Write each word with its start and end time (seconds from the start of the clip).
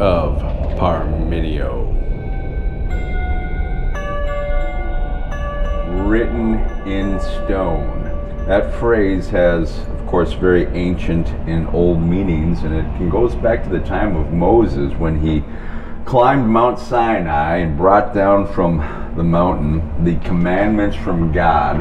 of 0.00 0.38
Parmenio. 0.78 1.88
Written 6.06 6.54
in 6.86 7.20
stone. 7.20 8.02
That 8.46 8.74
phrase 8.74 9.28
has, 9.28 9.78
of 9.88 10.06
course, 10.06 10.32
very 10.32 10.66
ancient 10.66 11.28
and 11.48 11.68
old 11.68 12.02
meanings, 12.02 12.64
and 12.64 12.74
it 12.74 13.10
goes 13.10 13.34
back 13.36 13.62
to 13.64 13.68
the 13.68 13.80
time 13.80 14.16
of 14.16 14.32
Moses 14.32 14.92
when 14.94 15.20
he 15.20 15.44
climbed 16.04 16.48
Mount 16.48 16.78
Sinai 16.78 17.58
and 17.58 17.76
brought 17.76 18.12
down 18.12 18.52
from 18.52 18.78
the 19.16 19.22
mountain 19.22 20.04
the 20.04 20.16
commandments 20.16 20.96
from 20.96 21.32
God 21.32 21.80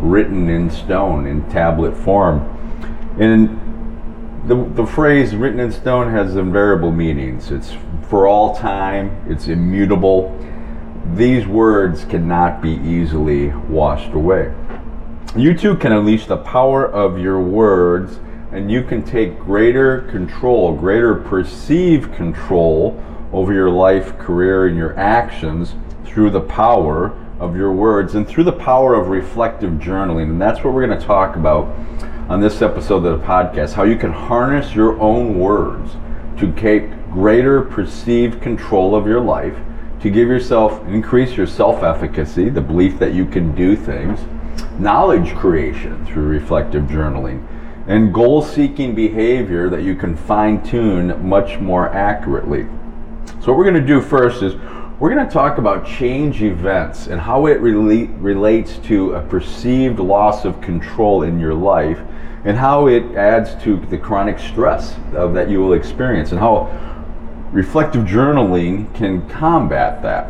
written 0.00 0.50
in 0.50 0.70
stone 0.70 1.26
in 1.26 1.48
tablet 1.48 1.96
form. 1.96 2.40
And 3.18 3.63
the, 4.46 4.56
the 4.74 4.86
phrase 4.86 5.34
written 5.34 5.58
in 5.58 5.72
stone 5.72 6.10
has 6.10 6.36
invariable 6.36 6.92
meanings. 6.92 7.50
It's 7.50 7.72
for 8.08 8.26
all 8.26 8.54
time, 8.54 9.24
it's 9.28 9.48
immutable. 9.48 10.38
These 11.14 11.46
words 11.46 12.04
cannot 12.04 12.60
be 12.60 12.72
easily 12.72 13.48
washed 13.48 14.12
away. 14.12 14.54
You 15.34 15.56
too 15.56 15.76
can 15.76 15.92
unleash 15.92 16.26
the 16.26 16.36
power 16.36 16.86
of 16.86 17.18
your 17.18 17.40
words, 17.40 18.20
and 18.52 18.70
you 18.70 18.82
can 18.82 19.02
take 19.02 19.38
greater 19.38 20.02
control, 20.02 20.74
greater 20.76 21.14
perceived 21.14 22.14
control 22.14 23.02
over 23.32 23.52
your 23.52 23.70
life, 23.70 24.18
career, 24.18 24.66
and 24.66 24.76
your 24.76 24.96
actions 24.98 25.74
through 26.04 26.30
the 26.30 26.40
power 26.40 27.18
of 27.40 27.56
your 27.56 27.72
words 27.72 28.14
and 28.14 28.28
through 28.28 28.44
the 28.44 28.52
power 28.52 28.94
of 28.94 29.08
reflective 29.08 29.72
journaling. 29.72 30.30
And 30.30 30.40
that's 30.40 30.62
what 30.62 30.74
we're 30.74 30.86
going 30.86 30.98
to 30.98 31.06
talk 31.06 31.36
about 31.36 31.74
on 32.28 32.40
this 32.40 32.62
episode 32.62 33.04
of 33.04 33.20
the 33.20 33.26
podcast 33.26 33.74
how 33.74 33.82
you 33.82 33.96
can 33.96 34.10
harness 34.10 34.74
your 34.74 34.98
own 34.98 35.38
words 35.38 35.92
to 36.38 36.50
take 36.52 36.90
greater 37.10 37.60
perceived 37.60 38.40
control 38.40 38.96
of 38.96 39.06
your 39.06 39.20
life, 39.20 39.54
to 40.00 40.10
give 40.10 40.28
yourself, 40.28 40.82
increase 40.88 41.36
your 41.36 41.46
self 41.46 41.82
efficacy, 41.82 42.48
the 42.48 42.62
belief 42.62 42.98
that 42.98 43.12
you 43.12 43.26
can 43.26 43.54
do 43.54 43.76
things, 43.76 44.20
knowledge 44.78 45.34
creation 45.34 46.04
through 46.06 46.24
reflective 46.26 46.84
journaling, 46.84 47.46
and 47.86 48.14
goal 48.14 48.40
seeking 48.40 48.94
behavior 48.94 49.68
that 49.68 49.82
you 49.82 49.94
can 49.94 50.16
fine 50.16 50.62
tune 50.62 51.28
much 51.28 51.58
more 51.58 51.90
accurately. 51.90 52.62
So, 53.42 53.52
what 53.52 53.58
we're 53.58 53.70
going 53.70 53.82
to 53.82 53.86
do 53.86 54.00
first 54.00 54.42
is 54.42 54.54
we're 55.04 55.14
going 55.14 55.28
to 55.28 55.30
talk 55.30 55.58
about 55.58 55.86
change 55.86 56.42
events 56.42 57.08
and 57.08 57.20
how 57.20 57.44
it 57.44 57.60
rela- 57.60 58.10
relates 58.22 58.78
to 58.78 59.12
a 59.12 59.20
perceived 59.20 59.98
loss 59.98 60.46
of 60.46 60.58
control 60.62 61.24
in 61.24 61.38
your 61.38 61.52
life 61.52 61.98
and 62.46 62.56
how 62.56 62.86
it 62.86 63.14
adds 63.14 63.54
to 63.62 63.76
the 63.90 63.98
chronic 63.98 64.38
stress 64.38 64.96
of, 65.12 65.34
that 65.34 65.50
you 65.50 65.60
will 65.60 65.74
experience 65.74 66.30
and 66.30 66.40
how 66.40 66.70
reflective 67.52 68.06
journaling 68.06 68.94
can 68.94 69.28
combat 69.28 70.00
that. 70.00 70.26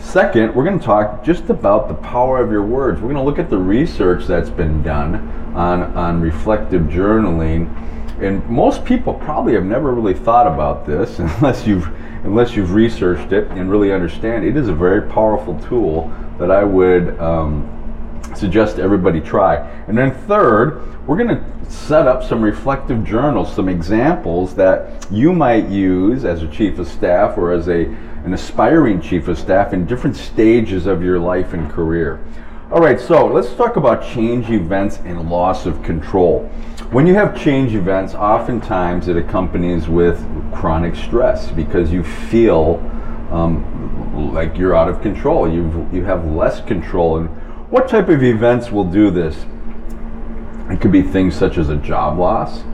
Second, 0.00 0.52
we're 0.52 0.64
going 0.64 0.80
to 0.80 0.84
talk 0.84 1.22
just 1.22 1.48
about 1.48 1.86
the 1.86 1.94
power 1.94 2.42
of 2.42 2.50
your 2.50 2.64
words. 2.64 3.00
We're 3.00 3.12
going 3.12 3.22
to 3.24 3.30
look 3.30 3.38
at 3.38 3.48
the 3.48 3.58
research 3.58 4.26
that's 4.26 4.50
been 4.50 4.82
done 4.82 5.14
on, 5.54 5.96
on 5.96 6.20
reflective 6.20 6.82
journaling. 6.86 7.72
And 8.20 8.44
most 8.50 8.84
people 8.84 9.14
probably 9.14 9.52
have 9.52 9.64
never 9.64 9.94
really 9.94 10.14
thought 10.14 10.48
about 10.48 10.86
this 10.86 11.18
unless 11.20 11.68
you've 11.68 11.88
unless 12.28 12.54
you've 12.54 12.74
researched 12.74 13.32
it 13.32 13.48
and 13.52 13.70
really 13.70 13.90
understand 13.90 14.44
it 14.44 14.54
is 14.54 14.68
a 14.68 14.74
very 14.74 15.00
powerful 15.10 15.58
tool 15.60 16.12
that 16.38 16.50
I 16.50 16.62
would 16.62 17.18
um, 17.18 17.66
suggest 18.36 18.78
everybody 18.78 19.18
try. 19.18 19.56
And 19.88 19.96
then 19.96 20.14
third, 20.26 21.06
we're 21.06 21.16
going 21.16 21.30
to 21.30 21.70
set 21.70 22.06
up 22.06 22.22
some 22.22 22.42
reflective 22.42 23.02
journals, 23.02 23.54
some 23.54 23.66
examples 23.66 24.54
that 24.56 25.10
you 25.10 25.32
might 25.32 25.68
use 25.68 26.26
as 26.26 26.42
a 26.42 26.48
chief 26.48 26.78
of 26.78 26.86
staff 26.86 27.38
or 27.38 27.50
as 27.50 27.66
a 27.68 27.86
an 28.24 28.34
aspiring 28.34 29.00
chief 29.00 29.28
of 29.28 29.38
staff 29.38 29.72
in 29.72 29.86
different 29.86 30.14
stages 30.14 30.86
of 30.86 31.02
your 31.02 31.18
life 31.18 31.54
and 31.54 31.70
career. 31.70 32.22
All 32.70 32.80
right, 32.80 33.00
so 33.00 33.26
let's 33.26 33.54
talk 33.54 33.76
about 33.76 34.02
change 34.02 34.50
events 34.50 34.98
and 34.98 35.30
loss 35.30 35.64
of 35.64 35.82
control. 35.82 36.40
When 36.90 37.06
you 37.06 37.14
have 37.14 37.34
change 37.34 37.74
events, 37.74 38.12
oftentimes 38.12 39.08
it 39.08 39.16
accompanies 39.16 39.88
with 39.88 40.22
chronic 40.52 40.94
stress 40.94 41.50
because 41.50 41.90
you 41.90 42.04
feel 42.04 42.76
um, 43.30 44.34
like 44.34 44.58
you're 44.58 44.76
out 44.76 44.86
of 44.86 45.00
control. 45.00 45.50
You 45.50 45.88
you 45.94 46.04
have 46.04 46.26
less 46.26 46.60
control. 46.60 47.16
And 47.16 47.28
what 47.70 47.88
type 47.88 48.10
of 48.10 48.22
events 48.22 48.70
will 48.70 48.84
do 48.84 49.10
this? 49.10 49.46
It 50.70 50.82
could 50.82 50.92
be 50.92 51.00
things 51.00 51.34
such 51.34 51.56
as 51.56 51.70
a 51.70 51.76
job 51.76 52.18
loss. 52.18 52.64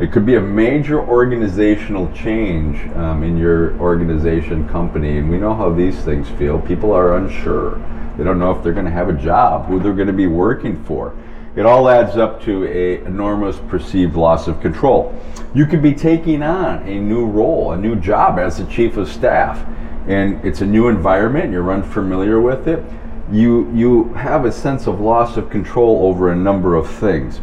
It 0.00 0.12
could 0.12 0.24
be 0.24 0.36
a 0.36 0.40
major 0.40 0.98
organizational 0.98 2.10
change 2.14 2.90
um, 2.96 3.22
in 3.22 3.36
your 3.36 3.78
organization, 3.78 4.66
company, 4.70 5.18
and 5.18 5.28
we 5.28 5.36
know 5.36 5.52
how 5.52 5.68
these 5.68 5.98
things 6.06 6.26
feel. 6.38 6.58
People 6.58 6.90
are 6.92 7.18
unsure 7.18 7.78
they 8.16 8.24
don't 8.24 8.38
know 8.38 8.50
if 8.50 8.62
they're 8.62 8.72
going 8.72 8.86
to 8.86 8.92
have 8.92 9.08
a 9.08 9.14
job, 9.14 9.66
who 9.66 9.80
they're 9.80 9.94
going 9.94 10.06
to 10.06 10.12
be 10.12 10.26
working 10.26 10.82
for. 10.84 11.14
It 11.54 11.66
all 11.66 11.88
adds 11.88 12.16
up 12.16 12.42
to 12.44 12.64
a 12.64 13.04
enormous 13.04 13.58
perceived 13.68 14.16
loss 14.16 14.48
of 14.48 14.60
control. 14.60 15.14
You 15.54 15.66
could 15.66 15.82
be 15.82 15.92
taking 15.92 16.42
on 16.42 16.86
a 16.88 16.98
new 16.98 17.26
role, 17.26 17.72
a 17.72 17.76
new 17.76 17.94
job 17.96 18.38
as 18.38 18.58
a 18.58 18.64
chief 18.66 18.96
of 18.96 19.08
staff, 19.08 19.66
and 20.08 20.42
it's 20.44 20.62
a 20.62 20.66
new 20.66 20.88
environment. 20.88 21.52
You're 21.52 21.70
unfamiliar 21.70 22.40
with 22.40 22.68
it. 22.68 22.82
You 23.30 23.70
you 23.72 24.12
have 24.14 24.46
a 24.46 24.52
sense 24.52 24.86
of 24.86 25.00
loss 25.00 25.36
of 25.36 25.50
control 25.50 26.06
over 26.06 26.32
a 26.32 26.36
number 26.36 26.74
of 26.74 26.90
things. 26.90 27.40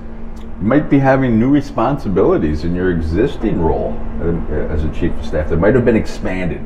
You 0.59 0.65
might 0.65 0.89
be 0.89 0.99
having 0.99 1.39
new 1.39 1.51
responsibilities 1.51 2.63
in 2.63 2.75
your 2.75 2.91
existing 2.91 3.61
role 3.61 3.93
uh, 4.21 4.73
as 4.73 4.83
a 4.83 4.91
chief 4.91 5.13
of 5.17 5.25
staff 5.25 5.49
that 5.49 5.57
might 5.57 5.75
have 5.75 5.85
been 5.85 5.95
expanded. 5.95 6.65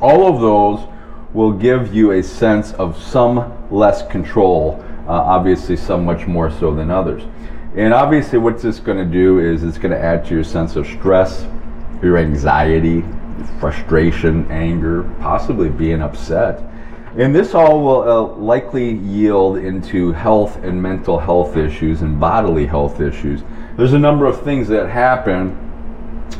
All 0.00 0.26
of 0.26 0.40
those 0.40 0.86
will 1.32 1.52
give 1.52 1.94
you 1.94 2.12
a 2.12 2.22
sense 2.22 2.72
of 2.72 3.00
some 3.00 3.68
less 3.70 4.06
control, 4.06 4.82
uh, 5.06 5.12
obviously, 5.12 5.76
some 5.76 6.04
much 6.04 6.26
more 6.26 6.50
so 6.50 6.74
than 6.74 6.90
others. 6.90 7.22
And 7.76 7.92
obviously, 7.92 8.38
what's 8.38 8.62
this 8.62 8.80
going 8.80 8.98
to 8.98 9.04
do 9.04 9.38
is 9.38 9.62
it's 9.62 9.78
going 9.78 9.92
to 9.92 9.98
add 9.98 10.24
to 10.26 10.34
your 10.34 10.44
sense 10.44 10.76
of 10.76 10.86
stress, 10.86 11.46
your 12.02 12.18
anxiety, 12.18 13.04
frustration, 13.60 14.50
anger, 14.50 15.02
possibly 15.20 15.68
being 15.68 16.02
upset. 16.02 16.62
And 17.16 17.34
this 17.34 17.54
all 17.54 17.82
will 17.82 18.02
uh, 18.08 18.36
likely 18.36 18.92
yield 18.92 19.58
into 19.58 20.12
health 20.12 20.56
and 20.62 20.80
mental 20.80 21.18
health 21.18 21.56
issues 21.56 22.02
and 22.02 22.18
bodily 22.18 22.66
health 22.66 23.00
issues. 23.00 23.42
There's 23.76 23.92
a 23.92 23.98
number 23.98 24.26
of 24.26 24.42
things 24.42 24.68
that 24.68 24.88
happen 24.88 25.67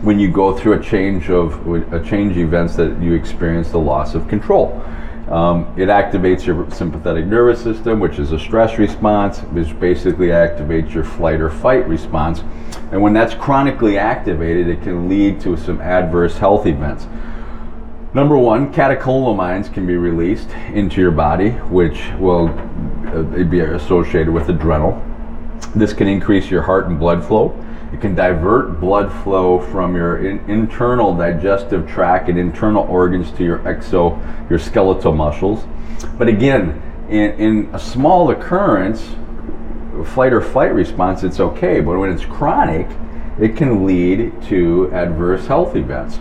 when 0.02 0.18
you 0.18 0.30
go 0.30 0.56
through 0.56 0.74
a 0.74 0.82
change 0.82 1.30
of 1.30 1.66
a 1.92 2.04
change 2.04 2.36
events 2.36 2.76
that 2.76 3.00
you 3.02 3.14
experience 3.14 3.70
the 3.70 3.78
loss 3.78 4.14
of 4.14 4.28
control. 4.28 4.82
Um, 5.28 5.74
it 5.76 5.88
activates 5.88 6.46
your 6.46 6.70
sympathetic 6.70 7.26
nervous 7.26 7.62
system, 7.62 8.00
which 8.00 8.18
is 8.18 8.32
a 8.32 8.38
stress 8.38 8.78
response, 8.78 9.40
which 9.40 9.78
basically 9.78 10.28
activates 10.28 10.94
your 10.94 11.04
flight 11.04 11.40
or 11.40 11.50
fight 11.50 11.86
response. 11.86 12.40
And 12.92 13.02
when 13.02 13.12
that's 13.12 13.34
chronically 13.34 13.98
activated, 13.98 14.68
it 14.68 14.82
can 14.82 15.06
lead 15.06 15.38
to 15.42 15.56
some 15.58 15.82
adverse 15.82 16.38
health 16.38 16.64
events. 16.66 17.06
Number 18.14 18.38
one, 18.38 18.72
catecholamines 18.72 19.70
can 19.70 19.86
be 19.86 19.96
released 19.96 20.48
into 20.72 20.98
your 20.98 21.10
body, 21.10 21.50
which 21.50 22.00
will 22.18 22.48
uh, 23.08 23.22
be 23.44 23.60
associated 23.60 24.30
with 24.32 24.48
adrenal. 24.48 25.02
This 25.74 25.92
can 25.92 26.08
increase 26.08 26.50
your 26.50 26.62
heart 26.62 26.86
and 26.86 26.98
blood 26.98 27.22
flow. 27.22 27.54
It 27.92 28.00
can 28.00 28.14
divert 28.14 28.80
blood 28.80 29.10
flow 29.22 29.60
from 29.60 29.96
your 29.96 30.18
in, 30.18 30.38
internal 30.50 31.16
digestive 31.16 31.88
tract 31.88 32.28
and 32.28 32.38
internal 32.38 32.84
organs 32.84 33.30
to 33.32 33.44
your 33.44 33.60
exo, 33.60 34.18
your 34.50 34.58
skeletal 34.58 35.12
muscles. 35.12 35.64
But 36.18 36.28
again, 36.28 36.82
in, 37.08 37.32
in 37.40 37.74
a 37.74 37.78
small 37.78 38.30
occurrence, 38.30 39.08
flight 40.04 40.32
or 40.32 40.40
flight 40.40 40.74
response, 40.74 41.22
it's 41.22 41.40
okay. 41.40 41.80
But 41.80 41.98
when 41.98 42.10
it's 42.10 42.24
chronic, 42.24 42.86
it 43.40 43.56
can 43.56 43.86
lead 43.86 44.32
to 44.44 44.90
adverse 44.92 45.46
health 45.46 45.74
events. 45.74 46.20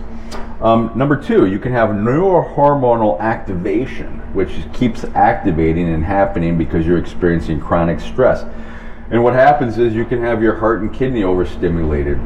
Um, 0.60 0.90
number 0.96 1.16
two, 1.16 1.46
you 1.46 1.58
can 1.60 1.72
have 1.72 1.90
neurohormonal 1.90 3.20
activation, 3.20 4.18
which 4.34 4.50
keeps 4.72 5.04
activating 5.14 5.92
and 5.92 6.04
happening 6.04 6.58
because 6.58 6.84
you're 6.86 6.98
experiencing 6.98 7.60
chronic 7.60 8.00
stress. 8.00 8.44
And 9.10 9.24
what 9.24 9.32
happens 9.32 9.78
is 9.78 9.94
you 9.94 10.04
can 10.04 10.20
have 10.20 10.42
your 10.42 10.56
heart 10.56 10.82
and 10.82 10.92
kidney 10.92 11.24
overstimulated, 11.24 12.16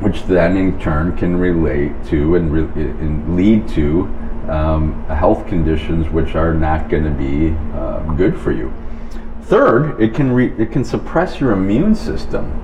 which 0.00 0.22
then 0.24 0.56
in 0.56 0.78
turn 0.78 1.16
can 1.16 1.36
relate 1.36 1.92
to 2.06 2.36
and, 2.36 2.52
re- 2.52 2.82
and 2.82 3.34
lead 3.34 3.66
to 3.70 4.02
um, 4.48 5.04
health 5.06 5.46
conditions 5.48 6.08
which 6.10 6.36
are 6.36 6.54
not 6.54 6.88
going 6.88 7.02
to 7.02 7.10
be 7.10 7.50
uh, 7.76 8.00
good 8.14 8.38
for 8.38 8.52
you. 8.52 8.72
Third, 9.42 10.00
it 10.00 10.14
can 10.14 10.30
re- 10.30 10.54
it 10.56 10.70
can 10.70 10.84
suppress 10.84 11.40
your 11.40 11.52
immune 11.52 11.96
system 11.96 12.60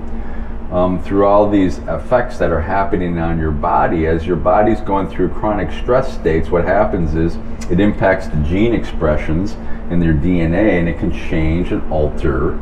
um, 0.71 1.03
through 1.03 1.25
all 1.25 1.49
these 1.49 1.79
effects 1.79 2.37
that 2.37 2.51
are 2.51 2.61
happening 2.61 3.19
on 3.19 3.37
your 3.37 3.51
body. 3.51 4.07
As 4.07 4.25
your 4.25 4.37
body's 4.37 4.79
going 4.79 5.09
through 5.09 5.29
chronic 5.29 5.71
stress 5.71 6.13
states, 6.13 6.49
what 6.49 6.63
happens 6.63 7.15
is 7.15 7.37
it 7.69 7.81
impacts 7.81 8.27
the 8.27 8.37
gene 8.37 8.73
expressions 8.73 9.53
in 9.91 10.01
your 10.01 10.13
DNA, 10.13 10.79
and 10.79 10.87
it 10.87 10.97
can 10.97 11.11
change 11.11 11.73
and 11.73 11.91
alter 11.91 12.57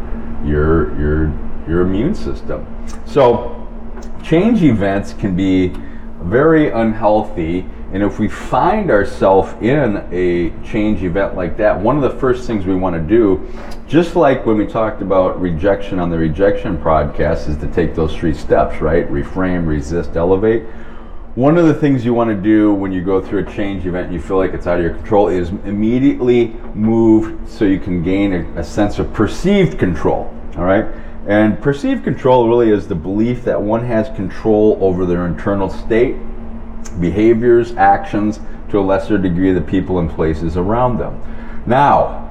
your 0.46 0.98
your 1.00 1.34
your 1.68 1.82
immune 1.82 2.16
system. 2.16 2.66
So 3.06 3.68
change 4.24 4.64
events 4.64 5.14
can 5.14 5.36
be 5.36 5.74
very 6.22 6.72
unhealthy. 6.72 7.66
And 7.92 8.04
if 8.04 8.20
we 8.20 8.28
find 8.28 8.92
ourselves 8.92 9.52
in 9.64 10.06
a 10.12 10.52
change 10.64 11.04
event 11.04 11.36
like 11.36 11.58
that, 11.58 11.80
one 11.80 11.96
of 11.96 12.04
the 12.04 12.20
first 12.20 12.46
things 12.46 12.66
we 12.66 12.76
want 12.76 12.96
to 12.96 13.02
do, 13.02 13.48
just 13.88 14.16
like 14.16 14.46
when 14.46 14.58
we 14.58 14.68
talked 14.68 15.02
about 15.02 15.42
rejection 15.42 16.00
on 16.00 16.10
the 16.12 16.18
rejection 16.18 16.78
podcast, 16.78 17.50
is 17.50 17.58
to 17.58 17.68
take 17.68 17.96
those 17.96 18.16
three 18.16 18.34
steps, 18.34 18.80
right? 18.80 19.10
Reframe, 19.12 19.68
resist, 19.68 20.16
elevate. 20.16 20.64
One 21.40 21.58
of 21.58 21.68
the 21.68 21.74
things 21.74 22.04
you 22.04 22.14
want 22.14 22.30
to 22.32 22.36
do 22.36 22.74
when 22.74 22.92
you 22.92 23.02
go 23.02 23.22
through 23.22 23.48
a 23.48 23.54
change 23.54 23.86
event 23.86 24.08
and 24.08 24.14
you 24.14 24.20
feel 24.20 24.36
like 24.36 24.54
it's 24.54 24.68
out 24.68 24.78
of 24.78 24.84
your 24.84 24.94
control 24.94 25.30
is 25.30 25.48
immediately 25.64 26.48
move 26.74 27.50
so 27.50 27.64
you 27.64 27.80
can 27.80 28.04
gain 28.04 28.34
a, 28.34 28.60
a 28.60 28.64
sense 28.66 29.00
of 29.00 29.14
perceived 29.14 29.80
control. 29.80 30.36
All 30.58 30.66
right? 30.66 30.84
And 31.28 31.58
perceived 31.62 32.04
control 32.04 32.50
really 32.50 32.72
is 32.72 32.90
the 32.90 32.96
belief 32.96 33.46
that 33.46 33.62
one 33.62 33.86
has 33.86 34.10
control 34.18 34.78
over 34.82 35.06
their 35.06 35.26
internal 35.28 35.70
state, 35.70 36.18
behaviors, 37.00 37.72
actions, 37.78 38.42
to 38.72 38.80
a 38.80 38.82
lesser 38.82 39.18
degree, 39.18 39.54
the 39.54 39.62
people 39.62 40.00
and 40.00 40.10
places 40.10 40.58
around 40.58 40.98
them. 40.98 41.64
Now, 41.66 42.29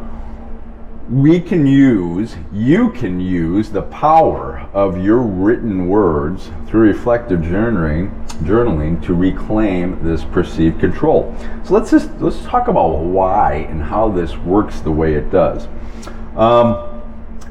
we 1.10 1.40
can 1.40 1.66
use, 1.66 2.36
you 2.52 2.90
can 2.90 3.18
use 3.18 3.70
the 3.70 3.82
power 3.82 4.68
of 4.74 5.02
your 5.02 5.18
written 5.18 5.88
words 5.88 6.50
through 6.66 6.82
reflective 6.82 7.40
journaling, 7.40 8.10
journaling 8.42 9.02
to 9.06 9.14
reclaim 9.14 10.02
this 10.04 10.24
perceived 10.24 10.78
control. 10.78 11.34
So 11.64 11.72
let's 11.72 11.90
just 11.90 12.10
let's 12.20 12.44
talk 12.44 12.68
about 12.68 12.98
why 12.98 13.66
and 13.70 13.82
how 13.82 14.10
this 14.10 14.36
works 14.38 14.80
the 14.80 14.92
way 14.92 15.14
it 15.14 15.30
does. 15.30 15.66
Um, 16.36 17.02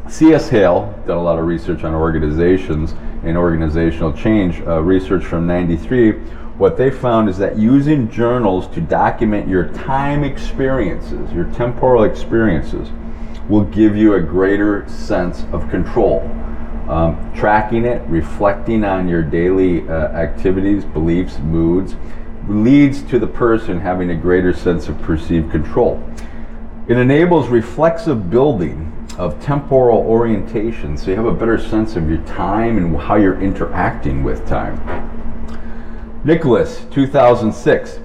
C.S. 0.07 0.49
Hale 0.49 0.93
did 1.07 1.15
a 1.15 1.19
lot 1.19 1.39
of 1.39 1.45
research 1.45 1.83
on 1.83 1.95
organizations 1.95 2.93
and 3.23 3.35
organizational 3.35 4.13
change. 4.13 4.61
Uh, 4.61 4.83
research 4.83 5.25
from 5.25 5.47
'93. 5.47 6.11
What 6.59 6.77
they 6.77 6.91
found 6.91 7.27
is 7.27 7.37
that 7.39 7.57
using 7.57 8.09
journals 8.09 8.67
to 8.69 8.81
document 8.81 9.47
your 9.47 9.69
time 9.73 10.23
experiences, 10.23 11.31
your 11.31 11.45
temporal 11.53 12.03
experiences 12.03 12.89
will 13.49 13.63
give 13.63 13.95
you 13.95 14.15
a 14.15 14.19
greater 14.19 14.87
sense 14.89 15.45
of 15.51 15.69
control. 15.69 16.19
Um, 16.89 17.33
tracking 17.35 17.85
it, 17.85 18.01
reflecting 18.07 18.83
on 18.83 19.07
your 19.07 19.21
daily 19.21 19.87
uh, 19.89 20.07
activities, 20.09 20.85
beliefs, 20.85 21.37
moods, 21.39 21.95
leads 22.47 23.01
to 23.03 23.19
the 23.19 23.27
person 23.27 23.79
having 23.79 24.09
a 24.11 24.15
greater 24.15 24.53
sense 24.53 24.87
of 24.87 25.01
perceived 25.01 25.51
control. 25.51 26.01
It 26.87 26.97
enables 26.97 27.49
reflexive 27.49 28.29
building 28.29 28.93
of 29.17 29.41
temporal 29.43 29.99
orientation 29.99 30.95
so 30.95 31.09
you 31.09 31.17
have 31.17 31.25
a 31.25 31.33
better 31.33 31.57
sense 31.57 31.95
of 31.95 32.09
your 32.09 32.21
time 32.25 32.77
and 32.77 32.95
how 32.95 33.15
you're 33.15 33.41
interacting 33.41 34.23
with 34.23 34.47
time. 34.47 34.77
Nicholas, 36.23 36.85
2006. 36.91 37.99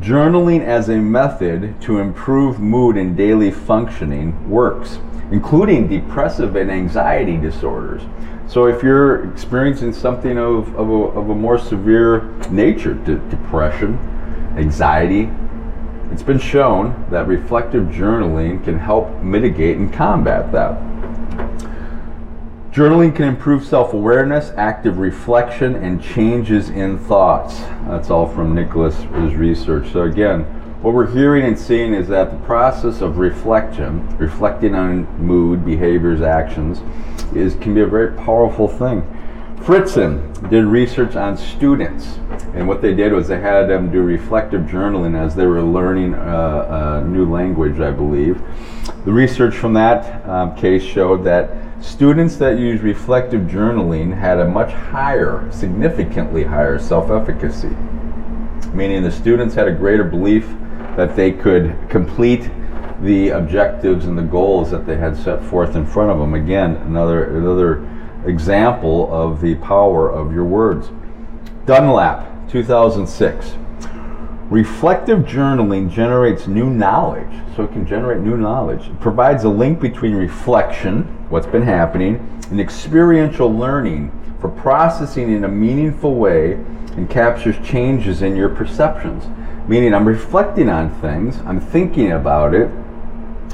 Journaling 0.00 0.64
as 0.64 0.88
a 0.88 0.96
method 0.96 1.80
to 1.82 1.98
improve 1.98 2.60
mood 2.60 2.96
and 2.96 3.16
daily 3.16 3.50
functioning 3.50 4.48
works, 4.48 5.00
including 5.32 5.88
depressive 5.88 6.54
and 6.54 6.70
anxiety 6.70 7.36
disorders. 7.36 8.02
So, 8.46 8.66
if 8.66 8.82
you're 8.82 9.28
experiencing 9.32 9.92
something 9.92 10.38
of, 10.38 10.74
of, 10.76 10.88
a, 10.88 10.92
of 10.92 11.30
a 11.30 11.34
more 11.34 11.58
severe 11.58 12.28
nature, 12.48 12.94
de- 12.94 13.16
depression, 13.28 13.98
anxiety, 14.56 15.30
it's 16.12 16.22
been 16.22 16.38
shown 16.38 17.06
that 17.10 17.26
reflective 17.26 17.86
journaling 17.86 18.62
can 18.62 18.78
help 18.78 19.10
mitigate 19.20 19.78
and 19.78 19.92
combat 19.92 20.52
that. 20.52 20.87
Journaling 22.78 23.12
can 23.12 23.24
improve 23.24 23.66
self 23.66 23.92
awareness, 23.92 24.52
active 24.56 24.98
reflection, 24.98 25.74
and 25.74 26.00
changes 26.00 26.70
in 26.70 26.96
thoughts. 26.96 27.58
That's 27.88 28.08
all 28.08 28.28
from 28.28 28.54
Nicholas's 28.54 29.34
research. 29.34 29.90
So, 29.90 30.02
again, 30.02 30.44
what 30.80 30.94
we're 30.94 31.10
hearing 31.10 31.44
and 31.44 31.58
seeing 31.58 31.92
is 31.92 32.06
that 32.06 32.30
the 32.30 32.36
process 32.46 33.00
of 33.00 33.18
reflection, 33.18 34.16
reflecting 34.16 34.76
on 34.76 35.06
mood, 35.20 35.64
behaviors, 35.64 36.20
actions, 36.22 36.80
is 37.34 37.56
can 37.56 37.74
be 37.74 37.80
a 37.80 37.86
very 37.86 38.12
powerful 38.12 38.68
thing. 38.68 39.02
Fritzen 39.56 40.48
did 40.48 40.64
research 40.64 41.16
on 41.16 41.36
students, 41.36 42.20
and 42.54 42.68
what 42.68 42.80
they 42.80 42.94
did 42.94 43.12
was 43.12 43.26
they 43.26 43.40
had 43.40 43.68
them 43.68 43.90
do 43.90 44.02
reflective 44.02 44.60
journaling 44.66 45.20
as 45.20 45.34
they 45.34 45.46
were 45.46 45.62
learning 45.62 46.14
uh, 46.14 47.02
a 47.02 47.08
new 47.08 47.28
language, 47.28 47.80
I 47.80 47.90
believe. 47.90 48.40
The 49.04 49.12
research 49.12 49.56
from 49.56 49.72
that 49.72 50.24
um, 50.28 50.54
case 50.54 50.84
showed 50.84 51.24
that 51.24 51.67
Students 51.80 52.36
that 52.36 52.58
use 52.58 52.80
reflective 52.80 53.42
journaling 53.42 54.16
had 54.18 54.40
a 54.40 54.48
much 54.48 54.72
higher, 54.72 55.48
significantly 55.52 56.42
higher 56.42 56.78
self 56.78 57.10
efficacy, 57.10 57.70
meaning 58.72 59.04
the 59.04 59.12
students 59.12 59.54
had 59.54 59.68
a 59.68 59.72
greater 59.72 60.02
belief 60.02 60.48
that 60.96 61.14
they 61.14 61.30
could 61.30 61.76
complete 61.88 62.50
the 63.02 63.28
objectives 63.28 64.06
and 64.06 64.18
the 64.18 64.22
goals 64.22 64.72
that 64.72 64.86
they 64.86 64.96
had 64.96 65.16
set 65.16 65.42
forth 65.44 65.76
in 65.76 65.86
front 65.86 66.10
of 66.10 66.18
them. 66.18 66.34
Again, 66.34 66.74
another, 66.78 67.36
another 67.36 67.88
example 68.26 69.08
of 69.12 69.40
the 69.40 69.54
power 69.56 70.10
of 70.10 70.32
your 70.32 70.44
words. 70.44 70.90
Dunlap, 71.64 72.50
2006. 72.50 73.54
Reflective 74.50 75.20
journaling 75.20 75.90
generates 75.90 76.48
new 76.48 76.70
knowledge, 76.70 77.30
so 77.54 77.64
it 77.64 77.72
can 77.72 77.86
generate 77.86 78.20
new 78.20 78.36
knowledge. 78.36 78.88
It 78.88 78.98
provides 78.98 79.44
a 79.44 79.48
link 79.48 79.78
between 79.78 80.14
reflection, 80.14 81.17
what's 81.28 81.46
been 81.46 81.62
happening, 81.62 82.40
and 82.50 82.60
experiential 82.60 83.52
learning 83.52 84.12
for 84.40 84.48
processing 84.48 85.32
in 85.32 85.44
a 85.44 85.48
meaningful 85.48 86.14
way 86.14 86.54
and 86.96 87.08
captures 87.10 87.56
changes 87.66 88.22
in 88.22 88.36
your 88.36 88.48
perceptions. 88.48 89.24
Meaning, 89.68 89.94
I'm 89.94 90.08
reflecting 90.08 90.68
on 90.68 90.90
things, 91.00 91.38
I'm 91.44 91.60
thinking 91.60 92.12
about 92.12 92.54
it, 92.54 92.70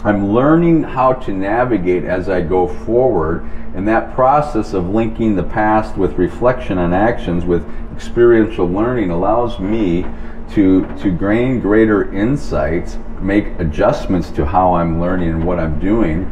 I'm 0.04 0.32
learning 0.32 0.82
how 0.82 1.14
to 1.14 1.32
navigate 1.32 2.04
as 2.04 2.28
I 2.28 2.42
go 2.42 2.68
forward, 2.68 3.42
and 3.74 3.88
that 3.88 4.14
process 4.14 4.74
of 4.74 4.90
linking 4.90 5.34
the 5.34 5.42
past 5.42 5.96
with 5.96 6.12
reflection 6.12 6.78
on 6.78 6.92
actions 6.92 7.44
with 7.44 7.66
experiential 7.92 8.66
learning 8.66 9.10
allows 9.10 9.58
me 9.58 10.04
to 10.50 10.86
to 10.98 11.10
gain 11.10 11.58
greater 11.58 12.12
insights, 12.12 12.98
make 13.20 13.46
adjustments 13.58 14.30
to 14.32 14.44
how 14.44 14.74
I'm 14.74 15.00
learning 15.00 15.30
and 15.30 15.46
what 15.46 15.58
I'm 15.58 15.80
doing, 15.80 16.30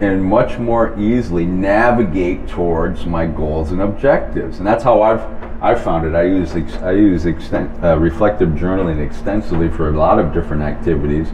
and 0.00 0.22
much 0.22 0.58
more 0.58 0.98
easily 0.98 1.46
navigate 1.46 2.48
towards 2.48 3.06
my 3.06 3.26
goals 3.26 3.70
and 3.70 3.80
objectives. 3.80 4.58
And 4.58 4.66
that's 4.66 4.82
how 4.82 5.02
I've 5.02 5.22
I've 5.62 5.82
found 5.82 6.06
it. 6.06 6.14
I 6.14 6.24
use 6.24 6.54
I 6.54 6.92
use 6.92 7.26
extent, 7.26 7.70
uh, 7.82 7.98
reflective 7.98 8.50
journaling 8.50 9.04
extensively 9.04 9.70
for 9.70 9.88
a 9.88 9.96
lot 9.96 10.18
of 10.18 10.32
different 10.32 10.62
activities, 10.62 11.28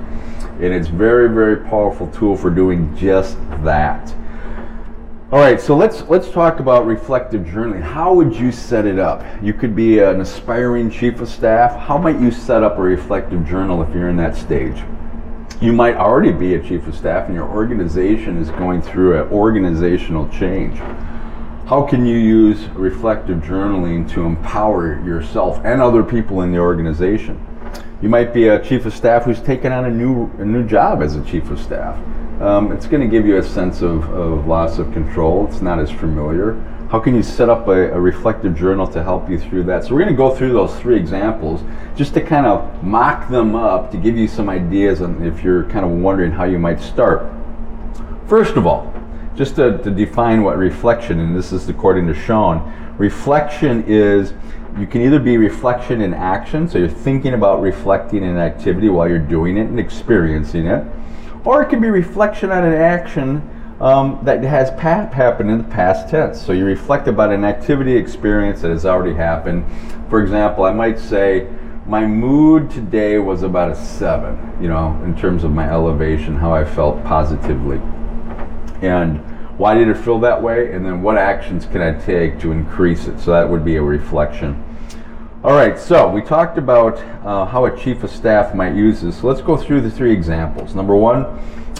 and 0.61 0.73
it's 0.73 0.88
very 0.88 1.29
very 1.29 1.57
powerful 1.57 2.07
tool 2.09 2.37
for 2.37 2.50
doing 2.50 2.95
just 2.97 3.37
that. 3.64 4.14
All 5.33 5.38
right, 5.38 5.61
so 5.61 5.76
let's 5.76 6.02
let's 6.09 6.29
talk 6.31 6.61
about 6.61 6.87
reflective 6.87 7.43
journaling. 7.43 7.83
How 7.83 8.12
would 8.12 8.35
you 8.35 8.52
set 8.52 8.85
it 8.85 8.99
up? 8.99 9.25
You 9.43 9.55
could 9.55 9.75
be 9.75 10.00
an 10.00 10.21
aspiring 10.21 10.90
chief 10.90 11.21
of 11.21 11.29
staff. 11.29 11.76
How 11.76 11.97
might 11.99 12.21
you 12.21 12.31
set 12.31 12.62
up 12.62 12.79
a 12.79 12.83
reflective 12.83 13.47
journal 13.47 13.83
if 13.83 13.95
you're 13.95 14.09
in 14.09 14.17
that 14.17 14.37
stage? 14.37 14.83
You 15.61 15.73
might 15.73 15.97
already 15.97 16.33
be 16.33 16.55
a 16.55 16.62
chief 16.62 16.87
of 16.87 16.97
staff 16.97 17.26
and 17.26 17.35
your 17.35 17.49
organization 17.49 18.38
is 18.38 18.50
going 18.50 18.81
through 18.81 19.23
an 19.23 19.33
organizational 19.33 20.29
change. 20.31 20.79
How 21.67 21.87
can 21.88 22.07
you 22.07 22.17
use 22.17 22.67
reflective 22.71 23.38
journaling 23.38 24.11
to 24.12 24.25
empower 24.25 25.05
yourself 25.05 25.61
and 25.64 25.83
other 25.83 26.02
people 26.02 26.43
in 26.43 26.50
the 26.50 26.59
organization? 26.59 27.47
You 28.00 28.09
might 28.09 28.33
be 28.33 28.49
a 28.49 28.64
chief 28.64 28.87
of 28.87 28.95
staff 28.95 29.25
who's 29.25 29.40
taken 29.40 29.71
on 29.71 29.85
a 29.85 29.90
new 29.90 30.31
a 30.38 30.45
new 30.45 30.67
job 30.67 31.02
as 31.02 31.17
a 31.17 31.25
chief 31.25 31.50
of 31.50 31.61
staff 31.61 31.99
um, 32.40 32.73
it's 32.73 32.87
going 32.87 33.02
to 33.02 33.07
give 33.07 33.26
you 33.26 33.37
a 33.37 33.43
sense 33.43 33.83
of, 33.83 34.09
of 34.11 34.47
loss 34.47 34.79
of 34.79 34.90
control. 34.95 35.47
It's 35.47 35.61
not 35.61 35.79
as 35.79 35.90
familiar. 35.90 36.52
How 36.90 36.99
can 36.99 37.14
you 37.14 37.23
set 37.23 37.49
up 37.49 37.68
a, 37.68 37.92
a, 37.92 38.00
reflective 38.00 38.56
journal 38.56 38.85
to 38.88 39.00
help 39.00 39.30
you 39.30 39.38
through 39.38 39.62
that? 39.64 39.85
So 39.85 39.94
we're 39.94 40.00
going 40.00 40.12
to 40.12 40.16
go 40.16 40.35
through 40.35 40.52
those 40.52 40.75
three 40.80 40.97
examples 40.97 41.62
just 41.94 42.14
to 42.14 42.20
kind 42.20 42.47
of 42.47 42.82
mock 42.82 43.30
them 43.30 43.54
up 43.54 43.92
to 43.92 43.97
give 43.97 44.16
you 44.16 44.26
some 44.26 44.49
ideas 44.49 45.00
on 45.00 45.25
if 45.25 45.44
you're 45.44 45.62
kind 45.70 45.85
of 45.85 45.92
wondering 45.92 46.32
how 46.32 46.44
you 46.44 46.59
might 46.59 46.80
start. 46.80 47.30
First 48.26 48.56
of 48.56 48.66
all, 48.66 48.92
just 49.37 49.54
to, 49.54 49.78
to 49.78 49.90
define 49.92 50.42
what 50.42 50.59
reflection, 50.59 51.20
and 51.20 51.37
this 51.37 51.52
is 51.52 51.68
according 51.68 52.09
to 52.09 52.12
Schön, 52.12 52.99
reflection 52.99 53.85
is 53.87 54.35
you 54.76 54.88
can 54.88 55.00
either 55.00 55.20
be 55.20 55.37
reflection 55.37 56.00
in 56.00 56.12
action, 56.12 56.68
so 56.68 56.78
you're 56.78 56.88
thinking 56.88 57.35
about 57.35 57.61
reflecting 57.61 58.25
an 58.25 58.37
activity 58.37 58.88
while 58.88 59.09
you're 59.09 59.18
doing 59.20 59.59
it 59.59 59.68
and 59.68 59.78
experiencing 59.78 60.66
it 60.66 60.85
or 61.44 61.62
it 61.62 61.70
can 61.70 61.80
be 61.80 61.88
reflection 61.88 62.50
on 62.50 62.64
an 62.64 62.75
action 62.75 63.42
um, 63.80 64.20
that 64.22 64.42
has 64.42 64.70
happened 64.78 65.50
in 65.50 65.58
the 65.58 65.64
past 65.64 66.08
tense. 66.08 66.40
So 66.40 66.52
you 66.52 66.64
reflect 66.64 67.08
about 67.08 67.32
an 67.32 67.44
activity 67.44 67.96
experience 67.96 68.60
that 68.62 68.70
has 68.70 68.84
already 68.84 69.14
happened. 69.14 69.64
For 70.10 70.20
example, 70.22 70.64
I 70.64 70.72
might 70.72 70.99
say, 70.99 71.49
my 71.87 72.06
mood 72.06 72.70
today 72.70 73.18
was 73.18 73.42
about 73.42 73.70
a 73.70 73.75
seven, 73.75 74.56
you 74.60 74.68
know, 74.68 75.00
in 75.04 75.16
terms 75.16 75.44
of 75.44 75.50
my 75.50 75.68
elevation, 75.68 76.37
how 76.37 76.54
I 76.54 76.64
felt 76.64 77.02
positively. 77.04 77.80
And 78.82 79.18
why 79.58 79.75
did 79.75 79.88
it 79.88 79.96
feel 79.96 80.20
that 80.20 80.40
way? 80.40 80.72
And 80.72 80.84
then 80.84 81.02
what 81.02 81.18
actions 81.18 81.66
can 81.66 81.80
I 81.80 81.99
take 81.99 82.38
to 82.40 82.52
increase 82.52 83.06
it? 83.06 83.18
So 83.18 83.32
that 83.32 83.49
would 83.49 83.64
be 83.64 83.76
a 83.76 83.82
reflection. 83.82 84.62
All 85.42 85.52
right, 85.54 85.78
so 85.78 86.06
we 86.06 86.20
talked 86.20 86.59
about 86.59 86.99
uh, 87.25 87.47
how 87.47 87.64
a 87.64 87.75
chief 87.75 88.04
of 88.04 88.11
staff 88.11 88.54
might 88.54 88.75
use 88.75 89.00
this. 89.00 89.23
So 89.23 89.26
let's 89.26 89.40
go 89.40 89.56
through 89.56 89.80
the 89.80 89.90
three 89.90 90.12
examples. 90.12 90.75
Number 90.75 90.94
one, 90.94 91.25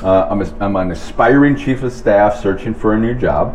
uh, 0.03 0.29
I'm, 0.31 0.41
a, 0.41 0.65
I'm 0.65 0.77
an 0.77 0.91
aspiring 0.91 1.57
chief 1.57 1.83
of 1.83 1.93
staff 1.93 2.41
searching 2.41 2.73
for 2.73 2.95
a 2.95 2.99
new 2.99 3.13
job. 3.13 3.55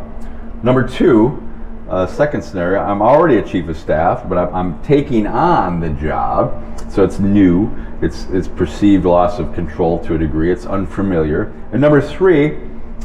Number 0.62 0.88
two, 0.88 1.41
uh, 1.89 2.05
second 2.05 2.43
scenario, 2.43 2.81
I'm 2.81 3.01
already 3.01 3.38
a 3.38 3.41
chief 3.41 3.67
of 3.67 3.77
staff, 3.77 4.29
but 4.29 4.38
I'm, 4.38 4.53
I'm, 4.53 4.83
taking 4.83 5.25
on 5.25 5.79
the 5.79 5.89
job, 5.89 6.62
so 6.91 7.03
it's 7.03 7.17
new. 7.17 7.75
It's 8.03 8.25
it's 8.25 8.47
perceived 8.47 9.05
loss 9.05 9.39
of 9.39 9.55
control 9.55 9.97
to 10.05 10.13
a 10.13 10.17
degree. 10.19 10.51
It's 10.51 10.67
unfamiliar. 10.67 11.51
And 11.71 11.81
number 11.81 12.00
three, 12.00 12.59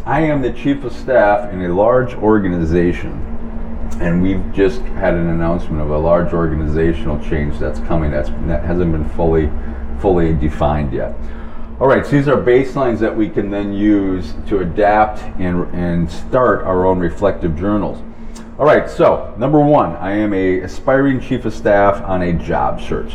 I 0.04 0.20
am 0.20 0.42
the 0.42 0.52
chief 0.52 0.84
of 0.84 0.92
staff 0.92 1.50
in 1.50 1.62
a 1.62 1.74
large 1.74 2.12
organization, 2.12 3.29
and 3.98 4.22
we've 4.22 4.52
just 4.52 4.80
had 4.82 5.14
an 5.14 5.28
announcement 5.28 5.82
of 5.82 5.90
a 5.90 5.98
large 5.98 6.32
organizational 6.32 7.22
change 7.24 7.58
that's 7.58 7.80
coming. 7.80 8.10
That's 8.10 8.30
that 8.46 8.64
hasn't 8.64 8.92
been 8.92 9.08
fully 9.10 9.50
fully 10.00 10.32
defined 10.32 10.92
yet. 10.92 11.14
All 11.80 11.86
right, 11.86 12.04
so 12.04 12.12
these 12.12 12.28
are 12.28 12.36
baselines 12.36 12.98
that 12.98 13.16
we 13.16 13.30
can 13.30 13.48
then 13.48 13.72
use 13.72 14.34
to 14.48 14.58
adapt 14.58 15.22
and, 15.40 15.64
and 15.74 16.10
start 16.10 16.62
our 16.62 16.84
own 16.84 16.98
reflective 16.98 17.58
journals. 17.58 18.02
All 18.58 18.66
right, 18.66 18.90
so 18.90 19.34
number 19.38 19.60
one, 19.60 19.96
I 19.96 20.12
am 20.12 20.34
a 20.34 20.60
aspiring 20.60 21.22
chief 21.22 21.46
of 21.46 21.54
staff 21.54 22.02
on 22.02 22.20
a 22.20 22.34
job 22.34 22.82
search. 22.82 23.14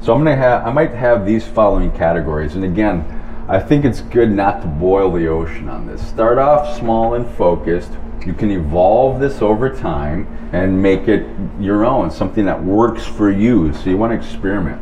So 0.00 0.12
I'm 0.12 0.20
gonna 0.20 0.36
have, 0.36 0.64
I 0.64 0.70
might 0.70 0.92
have 0.92 1.26
these 1.26 1.44
following 1.44 1.90
categories. 1.90 2.54
And 2.54 2.62
again, 2.64 3.04
I 3.48 3.58
think 3.58 3.84
it's 3.84 4.02
good 4.02 4.30
not 4.30 4.62
to 4.62 4.68
boil 4.68 5.10
the 5.10 5.26
ocean 5.26 5.68
on 5.68 5.88
this. 5.88 6.06
Start 6.06 6.38
off 6.38 6.78
small 6.78 7.14
and 7.14 7.28
focused. 7.34 7.90
You 8.26 8.32
can 8.32 8.50
evolve 8.50 9.20
this 9.20 9.42
over 9.42 9.68
time 9.68 10.26
and 10.52 10.80
make 10.80 11.08
it 11.08 11.26
your 11.60 11.84
own, 11.84 12.10
something 12.10 12.46
that 12.46 12.62
works 12.62 13.06
for 13.06 13.30
you. 13.30 13.74
So 13.74 13.90
you 13.90 13.98
want 13.98 14.12
to 14.12 14.16
experiment. 14.16 14.80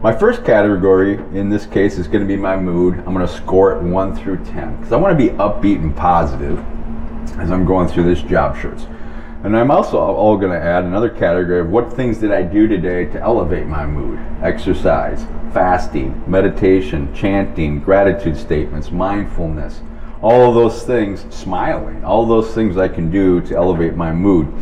My 0.00 0.14
first 0.14 0.44
category 0.44 1.14
in 1.36 1.50
this 1.50 1.66
case 1.66 1.98
is 1.98 2.06
going 2.06 2.20
to 2.20 2.26
be 2.26 2.36
my 2.36 2.56
mood. 2.56 2.98
I'm 2.98 3.12
going 3.12 3.26
to 3.26 3.32
score 3.32 3.76
it 3.76 3.82
1 3.82 4.16
through 4.16 4.44
10 4.44 4.76
because 4.76 4.92
I 4.92 4.96
want 4.96 5.18
to 5.18 5.24
be 5.26 5.32
upbeat 5.38 5.82
and 5.82 5.96
positive 5.96 6.58
as 7.40 7.50
I'm 7.50 7.64
going 7.64 7.88
through 7.88 8.04
this 8.04 8.22
job 8.22 8.56
search. 8.62 8.80
And 9.42 9.56
I'm 9.56 9.72
also 9.72 9.98
all 9.98 10.36
going 10.36 10.52
to 10.52 10.58
add 10.60 10.84
another 10.84 11.08
category 11.08 11.60
of 11.60 11.70
what 11.70 11.92
things 11.92 12.18
did 12.18 12.32
I 12.32 12.42
do 12.42 12.68
today 12.68 13.06
to 13.06 13.20
elevate 13.20 13.66
my 13.66 13.86
mood? 13.86 14.20
Exercise, 14.42 15.24
fasting, 15.52 16.22
meditation, 16.28 17.12
chanting, 17.14 17.80
gratitude 17.80 18.36
statements, 18.36 18.90
mindfulness, 18.90 19.80
all 20.22 20.48
of 20.48 20.54
those 20.54 20.82
things, 20.82 21.24
smiling, 21.34 22.04
all 22.04 22.26
those 22.26 22.54
things 22.54 22.76
I 22.76 22.88
can 22.88 23.10
do 23.10 23.40
to 23.42 23.56
elevate 23.56 23.94
my 23.94 24.12
mood. 24.12 24.52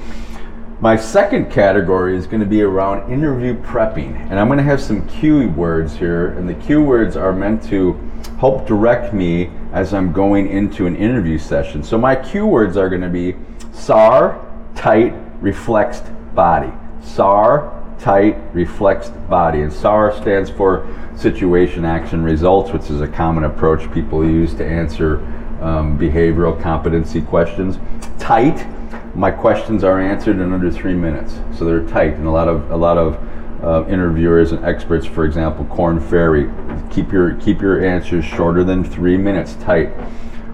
My 0.78 0.94
second 0.94 1.50
category 1.50 2.16
is 2.16 2.26
going 2.26 2.40
to 2.40 2.46
be 2.46 2.60
around 2.60 3.10
interview 3.10 3.58
prepping, 3.62 4.14
and 4.30 4.38
I'm 4.38 4.46
going 4.48 4.58
to 4.58 4.64
have 4.64 4.80
some 4.80 5.08
cue 5.08 5.48
words 5.50 5.96
here, 5.96 6.32
and 6.32 6.46
the 6.46 6.54
cue 6.54 6.82
words 6.82 7.16
are 7.16 7.32
meant 7.32 7.62
to 7.70 7.94
help 8.38 8.66
direct 8.66 9.14
me 9.14 9.50
as 9.72 9.94
I'm 9.94 10.12
going 10.12 10.48
into 10.50 10.86
an 10.86 10.94
interview 10.94 11.38
session. 11.38 11.82
So 11.82 11.96
my 11.96 12.14
cue 12.14 12.46
words 12.46 12.76
are 12.76 12.90
going 12.90 13.00
to 13.00 13.08
be 13.08 13.34
SAR, 13.72 14.44
tight, 14.74 15.14
reflexed 15.40 16.04
body. 16.34 16.72
SAR, 17.00 17.72
tight, 17.98 18.36
reflexed 18.52 19.14
body. 19.30 19.62
And 19.62 19.72
SAR 19.72 20.14
stands 20.20 20.50
for 20.50 20.86
situation, 21.16 21.86
action, 21.86 22.22
results, 22.22 22.70
which 22.72 22.90
is 22.90 23.00
a 23.00 23.08
common 23.08 23.44
approach 23.44 23.90
people 23.92 24.22
use 24.22 24.52
to 24.56 24.66
answer 24.66 25.26
um, 25.60 25.98
behavioral 25.98 26.60
competency 26.60 27.20
questions. 27.20 27.78
Tight, 28.18 28.66
my 29.14 29.30
questions 29.30 29.84
are 29.84 30.00
answered 30.00 30.36
in 30.40 30.52
under 30.52 30.70
three 30.70 30.94
minutes, 30.94 31.38
so 31.56 31.64
they're 31.64 31.86
tight. 31.88 32.14
And 32.14 32.26
a 32.26 32.30
lot 32.30 32.48
of 32.48 32.70
a 32.70 32.76
lot 32.76 32.98
of 32.98 33.18
uh, 33.62 33.88
interviewers 33.88 34.52
and 34.52 34.64
experts, 34.64 35.06
for 35.06 35.24
example, 35.24 35.64
Korn 35.66 36.00
Ferry, 36.00 36.50
keep 36.90 37.12
your 37.12 37.34
keep 37.36 37.60
your 37.60 37.84
answers 37.84 38.24
shorter 38.24 38.64
than 38.64 38.84
three 38.84 39.16
minutes. 39.16 39.54
Tight. 39.54 39.92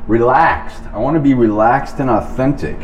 Relaxed. 0.07 0.83
I 0.93 0.99
want 0.99 1.15
to 1.15 1.21
be 1.21 1.35
relaxed 1.35 2.01
and 2.01 2.11
authentic 2.11 2.77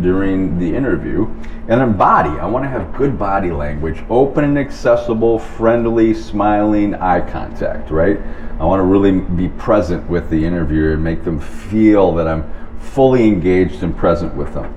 during 0.00 0.58
the 0.58 0.74
interview. 0.74 1.24
And 1.68 1.80
then 1.80 1.96
body, 1.96 2.30
I 2.30 2.46
want 2.46 2.64
to 2.64 2.68
have 2.68 2.94
good 2.96 3.18
body 3.18 3.50
language, 3.50 4.02
open 4.08 4.44
and 4.44 4.58
accessible, 4.58 5.38
friendly, 5.38 6.14
smiling 6.14 6.94
eye 6.94 7.20
contact, 7.20 7.90
right? 7.90 8.18
I 8.58 8.64
want 8.64 8.80
to 8.80 8.84
really 8.84 9.12
be 9.12 9.48
present 9.48 10.10
with 10.10 10.30
the 10.30 10.44
interviewer 10.44 10.94
and 10.94 11.04
make 11.04 11.22
them 11.22 11.38
feel 11.38 12.12
that 12.16 12.26
I'm 12.26 12.50
fully 12.80 13.28
engaged 13.28 13.84
and 13.84 13.96
present 13.96 14.34
with 14.34 14.52
them. 14.54 14.74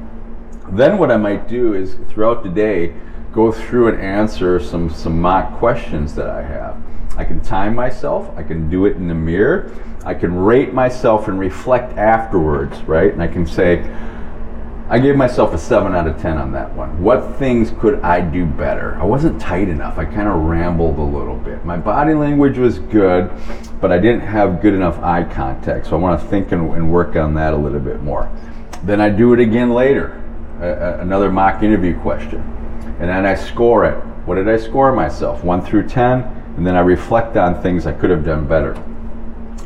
Then 0.72 1.00
what 1.00 1.12
I 1.12 1.18
might 1.18 1.48
do 1.48 1.74
is 1.74 1.96
throughout 2.10 2.44
the 2.44 2.50
day, 2.50 2.94
go 3.34 3.52
through 3.52 3.88
and 3.88 4.02
answer 4.02 4.60
some, 4.60 4.90
some 4.90 5.20
mock 5.20 5.58
questions 5.58 6.14
that 6.16 6.30
I 6.30 6.44
have. 6.44 6.78
I 7.18 7.26
can 7.26 7.42
time 7.42 7.74
myself, 7.74 8.32
I 8.38 8.44
can 8.44 8.70
do 8.70 8.86
it 8.86 8.96
in 8.98 9.08
the 9.08 9.16
mirror, 9.16 9.72
I 10.06 10.14
can 10.14 10.36
rate 10.36 10.74
myself 10.74 11.28
and 11.28 11.40
reflect 11.40 11.98
afterwards, 11.98 12.82
right? 12.84 13.12
And 13.12 13.22
I 13.22 13.28
can 13.28 13.46
say, 13.46 13.80
I 14.92 15.00
gave 15.00 15.16
myself 15.16 15.54
a 15.54 15.58
7 15.58 15.96
out 15.96 16.06
of 16.06 16.22
10 16.22 16.38
on 16.38 16.52
that 16.52 16.76
one. 16.76 17.02
What 17.02 17.38
things 17.38 17.72
could 17.80 18.02
I 18.02 18.20
do 18.20 18.46
better? 18.46 18.98
I 19.00 19.06
wasn't 19.06 19.40
tight 19.40 19.70
enough. 19.70 19.98
I 19.98 20.04
kind 20.04 20.28
of 20.28 20.36
rambled 20.42 20.98
a 20.98 21.02
little 21.02 21.38
bit. 21.38 21.64
My 21.64 21.78
body 21.78 22.14
language 22.14 22.58
was 22.58 22.80
good, 22.80 23.32
but 23.80 23.94
I 23.94 24.00
didn't 24.00 24.20
have 24.20 24.62
good 24.62 24.74
enough 24.74 25.00
eye 25.00 25.24
contact. 25.24 25.88
So 25.88 25.96
I 25.96 26.00
want 26.00 26.20
to 26.20 26.28
think 26.28 26.52
and, 26.52 26.74
and 26.74 26.92
work 26.92 27.16
on 27.16 27.34
that 27.36 27.54
a 27.54 27.56
little 27.56 27.80
bit 27.80 28.02
more. 28.02 28.30
Then 28.84 29.00
I 29.00 29.08
do 29.08 29.32
it 29.32 29.40
again 29.40 29.74
later, 29.74 30.22
another 30.60 31.32
mock 31.32 31.64
interview 31.64 31.98
question. 32.02 32.42
And 33.00 33.10
then 33.10 33.26
I 33.26 33.36
score 33.36 33.86
it. 33.86 33.96
What 34.26 34.36
did 34.36 34.50
I 34.50 34.58
score 34.58 34.92
myself? 34.92 35.42
1 35.42 35.62
through 35.62 35.88
10. 35.88 36.22
And 36.58 36.68
then 36.68 36.76
I 36.76 36.82
reflect 36.82 37.38
on 37.38 37.62
things 37.62 37.88
I 37.88 37.94
could 37.94 38.10
have 38.10 38.26
done 38.26 38.46
better. 38.46 38.74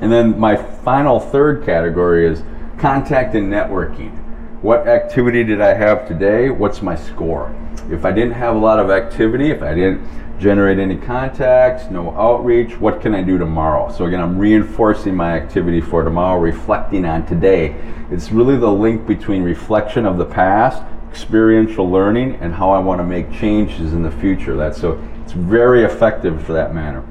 And 0.01 0.11
then 0.11 0.39
my 0.39 0.55
final 0.55 1.19
third 1.19 1.65
category 1.65 2.27
is 2.27 2.43
contact 2.77 3.33
and 3.33 3.51
networking 3.51 4.21
what 4.65 4.87
activity 4.87 5.43
did 5.43 5.61
I 5.61 5.75
have 5.75 6.07
today? 6.07 6.49
What's 6.49 6.81
my 6.81 6.95
score? 6.95 7.55
If 7.91 8.03
I 8.03 8.11
didn't 8.11 8.31
have 8.31 8.55
a 8.55 8.57
lot 8.57 8.79
of 8.79 8.89
activity, 8.89 9.51
if 9.51 9.61
I 9.61 9.75
didn't 9.75 10.39
generate 10.39 10.79
any 10.79 10.97
contacts, 10.97 11.91
no 11.91 12.09
outreach, 12.17 12.75
what 12.79 12.99
can 12.99 13.13
I 13.13 13.21
do 13.21 13.37
tomorrow? 13.37 13.91
So 13.91 14.05
again, 14.05 14.21
I'm 14.21 14.39
reinforcing 14.39 15.15
my 15.15 15.35
activity 15.35 15.81
for 15.81 16.03
tomorrow, 16.03 16.39
reflecting 16.39 17.05
on 17.05 17.27
today. 17.27 17.75
It's 18.09 18.31
really 18.31 18.57
the 18.57 18.71
link 18.71 19.05
between 19.05 19.43
reflection 19.43 20.03
of 20.03 20.17
the 20.17 20.25
past, 20.25 20.81
experiential 21.11 21.87
learning, 21.87 22.37
and 22.41 22.51
how 22.51 22.71
I 22.71 22.79
want 22.79 22.99
to 23.01 23.05
make 23.05 23.31
changes 23.31 23.93
in 23.93 24.01
the 24.01 24.09
future. 24.09 24.57
That's 24.57 24.81
so 24.81 24.99
it's 25.23 25.33
very 25.33 25.83
effective 25.83 26.43
for 26.43 26.53
that 26.53 26.73
manner. 26.73 27.05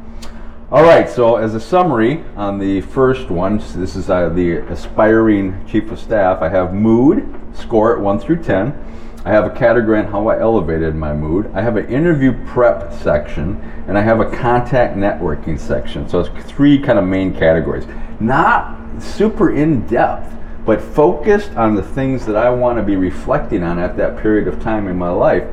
All 0.73 0.83
right, 0.83 1.09
so 1.09 1.37
as 1.37 1.55
a 1.55 1.61
summary 1.61 2.25
on 2.35 2.59
the 2.59 2.81
first 2.81 3.31
one, 3.31 3.59
this 3.77 3.95
is 3.95 4.11
uh, 4.11 4.29
the 4.31 4.57
aspiring 4.73 5.65
chief 5.69 5.93
of 5.93 6.01
staff. 6.01 6.43
I 6.43 6.49
have 6.49 6.75
mood, 6.75 7.43
score 7.55 7.95
it 7.95 8.01
1 8.01 8.19
through 8.19 8.43
10. 8.43 8.95
I 9.25 9.31
have 9.31 9.47
a 9.47 9.51
category 9.51 9.99
on 9.99 10.07
how 10.07 10.29
I 10.29 10.39
elevated 10.39 10.95
my 10.95 11.15
mood. 11.15 11.51
I 11.55 11.63
have 11.63 11.79
an 11.79 11.89
interview 11.89 12.33
prep 12.45 12.93
section, 12.93 13.59
and 13.89 13.97
I 13.97 14.03
have 14.03 14.21
a 14.21 14.31
contact 14.31 14.97
networking 14.97 15.59
section. 15.59 16.07
So 16.09 16.21
it's 16.21 16.51
three 16.51 16.79
kind 16.79 16.99
of 16.99 17.07
main 17.07 17.35
categories. 17.35 17.87
Not 18.21 18.77
super 19.01 19.55
in 19.55 19.87
depth, 19.87 20.35
but 20.67 20.81
focused 20.81 21.53
on 21.57 21.75
the 21.75 21.83
things 21.83 22.27
that 22.27 22.37
I 22.37 22.51
want 22.51 22.79
to 22.79 22.83
be 22.83 22.97
reflecting 22.97 23.63
on 23.63 23.79
at 23.79 23.97
that 23.97 24.19
period 24.19 24.47
of 24.47 24.61
time 24.63 24.89
in 24.89 24.97
my 24.99 25.11
life. 25.11 25.45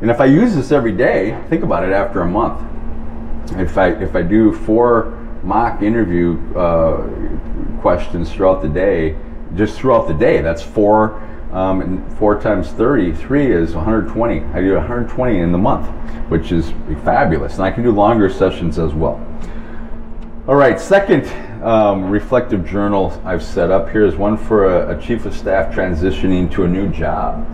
And 0.00 0.10
if 0.10 0.20
I 0.20 0.26
use 0.26 0.54
this 0.54 0.70
every 0.70 0.92
day, 0.92 1.40
think 1.48 1.64
about 1.64 1.84
it 1.84 1.92
after 1.92 2.22
a 2.22 2.26
month. 2.26 2.64
If 3.58 3.76
I 3.76 3.88
if 3.88 4.14
I 4.14 4.22
do 4.22 4.52
four 4.52 5.16
mock 5.42 5.82
interview 5.82 6.38
uh, 6.56 7.08
questions 7.80 8.32
throughout 8.32 8.62
the 8.62 8.68
day, 8.68 9.16
just 9.56 9.76
throughout 9.76 10.06
the 10.06 10.14
day, 10.14 10.40
that's 10.40 10.62
four 10.62 11.26
um, 11.52 11.80
and 11.80 12.18
four 12.18 12.40
times 12.40 12.68
30, 12.68 13.12
three 13.12 13.50
is 13.50 13.74
120. 13.74 14.40
I 14.40 14.60
do 14.60 14.74
120 14.74 15.38
in 15.38 15.52
the 15.52 15.58
month, 15.58 15.88
which 16.30 16.52
is 16.52 16.70
fabulous. 17.04 17.54
And 17.54 17.64
I 17.64 17.70
can 17.70 17.82
do 17.82 17.90
longer 17.90 18.30
sessions 18.30 18.78
as 18.78 18.94
well. 18.94 19.24
All 20.46 20.56
right, 20.56 20.80
second 20.80 21.26
um, 21.62 22.10
reflective 22.10 22.66
journal 22.66 23.20
I've 23.24 23.42
set 23.42 23.70
up 23.70 23.90
here 23.90 24.04
is 24.04 24.16
one 24.16 24.36
for 24.36 24.64
a, 24.64 24.96
a, 24.96 25.00
chief 25.00 25.26
of 25.26 25.34
staff 25.34 25.74
transitioning 25.74 26.50
to 26.52 26.64
a 26.64 26.68
new 26.68 26.88
job. 26.88 27.46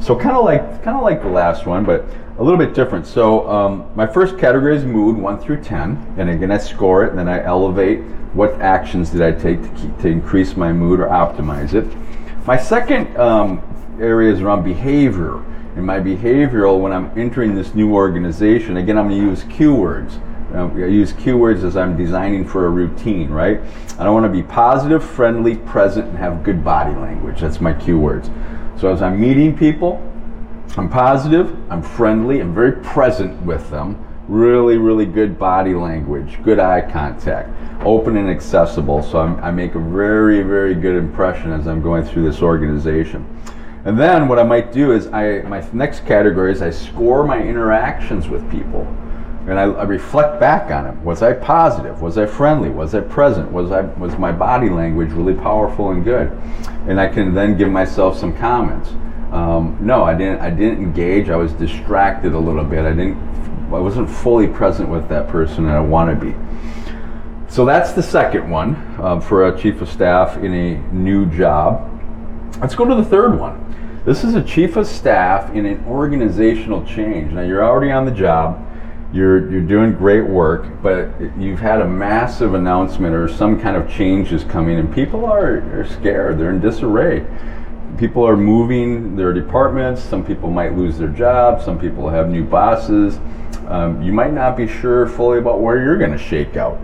So 0.00 0.16
kind 0.16 0.36
of 0.36 0.44
like 0.44 0.82
kind 0.82 0.96
of 0.96 1.02
like 1.02 1.22
the 1.22 1.28
last 1.28 1.66
one, 1.66 1.84
but 1.84 2.04
a 2.38 2.42
little 2.42 2.58
bit 2.58 2.72
different. 2.72 3.06
So 3.06 3.48
um, 3.50 3.90
my 3.96 4.06
first 4.06 4.38
category 4.38 4.76
is 4.76 4.84
mood, 4.84 5.16
one 5.16 5.40
through 5.40 5.62
ten, 5.62 5.96
and 6.16 6.30
again 6.30 6.52
I 6.52 6.58
score 6.58 7.04
it, 7.04 7.10
and 7.10 7.18
then 7.18 7.28
I 7.28 7.42
elevate 7.44 8.00
what 8.32 8.52
actions 8.60 9.10
did 9.10 9.22
I 9.22 9.32
take 9.32 9.60
to 9.60 9.68
keep, 9.70 9.98
to 9.98 10.08
increase 10.08 10.56
my 10.56 10.72
mood 10.72 11.00
or 11.00 11.08
optimize 11.08 11.74
it. 11.74 11.86
My 12.48 12.56
second 12.56 13.14
um, 13.18 13.60
area 14.00 14.32
is 14.32 14.40
around 14.40 14.64
behavior. 14.64 15.36
And 15.76 15.84
my 15.84 16.00
behavioral, 16.00 16.80
when 16.80 16.92
I'm 16.92 17.12
entering 17.14 17.54
this 17.54 17.74
new 17.74 17.92
organization, 17.92 18.78
again, 18.78 18.96
I'm 18.96 19.10
going 19.10 19.20
to 19.20 19.26
use 19.26 19.44
keywords. 19.44 20.14
Um, 20.54 20.72
I 20.82 20.86
use 20.86 21.12
keywords 21.12 21.62
as 21.62 21.76
I'm 21.76 21.94
designing 21.94 22.48
for 22.48 22.64
a 22.64 22.70
routine, 22.70 23.28
right? 23.28 23.60
I 23.98 24.04
don't 24.04 24.14
want 24.14 24.24
to 24.24 24.32
be 24.32 24.42
positive, 24.42 25.04
friendly, 25.04 25.56
present, 25.56 26.08
and 26.08 26.16
have 26.16 26.42
good 26.42 26.64
body 26.64 26.96
language. 26.96 27.42
That's 27.42 27.60
my 27.60 27.74
keywords. 27.74 28.32
So 28.80 28.90
as 28.90 29.02
I'm 29.02 29.20
meeting 29.20 29.54
people, 29.54 30.02
I'm 30.78 30.88
positive, 30.88 31.54
I'm 31.70 31.82
friendly, 31.82 32.40
I'm 32.40 32.54
very 32.54 32.72
present 32.72 33.42
with 33.42 33.68
them. 33.68 34.02
Really, 34.28 34.76
really 34.76 35.06
good 35.06 35.38
body 35.38 35.72
language, 35.74 36.38
good 36.42 36.58
eye 36.58 36.82
contact, 36.82 37.50
open 37.82 38.16
and 38.18 38.28
accessible. 38.28 39.02
So 39.02 39.20
I'm, 39.20 39.42
i 39.42 39.50
make 39.50 39.74
a 39.74 39.78
very, 39.78 40.42
very 40.42 40.74
good 40.74 40.96
impression 40.96 41.50
as 41.52 41.66
I'm 41.66 41.80
going 41.80 42.04
through 42.04 42.30
this 42.30 42.42
organization. 42.42 43.26
And 43.84 43.98
then 43.98 44.28
what 44.28 44.38
I 44.38 44.42
might 44.42 44.70
do 44.70 44.92
is 44.92 45.06
I 45.08 45.40
my 45.42 45.66
next 45.72 46.04
category 46.04 46.52
is 46.52 46.60
I 46.60 46.68
score 46.68 47.24
my 47.24 47.40
interactions 47.40 48.28
with 48.28 48.48
people. 48.50 48.82
And 49.46 49.58
I, 49.58 49.62
I, 49.62 49.84
reflect 49.84 50.38
back 50.38 50.70
on 50.70 50.84
them. 50.84 51.02
Was 51.02 51.22
I 51.22 51.32
positive? 51.32 52.02
Was 52.02 52.18
I 52.18 52.26
friendly? 52.26 52.68
Was 52.68 52.94
I 52.94 53.00
present? 53.00 53.50
Was 53.50 53.70
I 53.70 53.80
was 53.80 54.18
my 54.18 54.30
body 54.30 54.68
language 54.68 55.10
really 55.12 55.32
powerful 55.32 55.90
and 55.90 56.04
good? 56.04 56.30
And 56.86 57.00
I 57.00 57.08
can 57.08 57.32
then 57.32 57.56
give 57.56 57.70
myself 57.70 58.18
some 58.18 58.36
comments. 58.36 58.90
Um, 59.32 59.76
no, 59.80 60.04
I 60.04 60.14
didn't. 60.14 60.40
I 60.40 60.50
didn't 60.50 60.82
engage. 60.82 61.28
I 61.28 61.36
was 61.36 61.52
distracted 61.52 62.32
a 62.32 62.38
little 62.38 62.64
bit. 62.64 62.84
I 62.84 62.90
didn't. 62.90 63.16
I 63.72 63.78
wasn't 63.78 64.08
fully 64.08 64.46
present 64.46 64.88
with 64.88 65.08
that 65.08 65.28
person, 65.28 65.66
and 65.66 65.74
I 65.74 65.80
want 65.80 66.18
to 66.18 66.26
be. 66.26 66.34
So 67.48 67.64
that's 67.64 67.92
the 67.92 68.02
second 68.02 68.50
one 68.50 68.76
um, 69.00 69.20
for 69.20 69.48
a 69.48 69.58
chief 69.58 69.80
of 69.80 69.88
staff 69.88 70.36
in 70.38 70.54
a 70.54 70.78
new 70.92 71.26
job. 71.26 71.84
Let's 72.60 72.74
go 72.74 72.84
to 72.84 72.94
the 72.94 73.04
third 73.04 73.38
one. 73.38 74.02
This 74.04 74.24
is 74.24 74.34
a 74.34 74.42
chief 74.42 74.76
of 74.76 74.86
staff 74.86 75.54
in 75.54 75.66
an 75.66 75.84
organizational 75.86 76.84
change. 76.86 77.32
Now 77.32 77.42
you're 77.42 77.64
already 77.64 77.90
on 77.92 78.04
the 78.04 78.10
job, 78.10 78.64
you're 79.12 79.50
you're 79.50 79.62
doing 79.62 79.92
great 79.92 80.26
work, 80.26 80.66
but 80.82 81.10
you've 81.38 81.60
had 81.60 81.80
a 81.80 81.86
massive 81.86 82.54
announcement 82.54 83.14
or 83.14 83.28
some 83.28 83.60
kind 83.60 83.76
of 83.76 83.90
change 83.90 84.32
is 84.32 84.44
coming, 84.44 84.78
and 84.78 84.94
people 84.94 85.24
are, 85.24 85.58
are 85.78 85.86
scared. 85.86 86.38
They're 86.38 86.50
in 86.50 86.60
disarray. 86.60 87.26
People 87.98 88.24
are 88.24 88.36
moving 88.36 89.16
their 89.16 89.32
departments. 89.32 90.00
Some 90.00 90.24
people 90.24 90.50
might 90.50 90.76
lose 90.76 90.98
their 90.98 91.08
jobs. 91.08 91.64
Some 91.64 91.80
people 91.80 92.08
have 92.08 92.28
new 92.28 92.44
bosses. 92.44 93.18
Um, 93.66 94.00
you 94.00 94.12
might 94.12 94.32
not 94.32 94.56
be 94.56 94.68
sure 94.68 95.08
fully 95.08 95.40
about 95.40 95.60
where 95.60 95.82
you're 95.82 95.98
going 95.98 96.12
to 96.12 96.18
shake 96.18 96.56
out. 96.56 96.76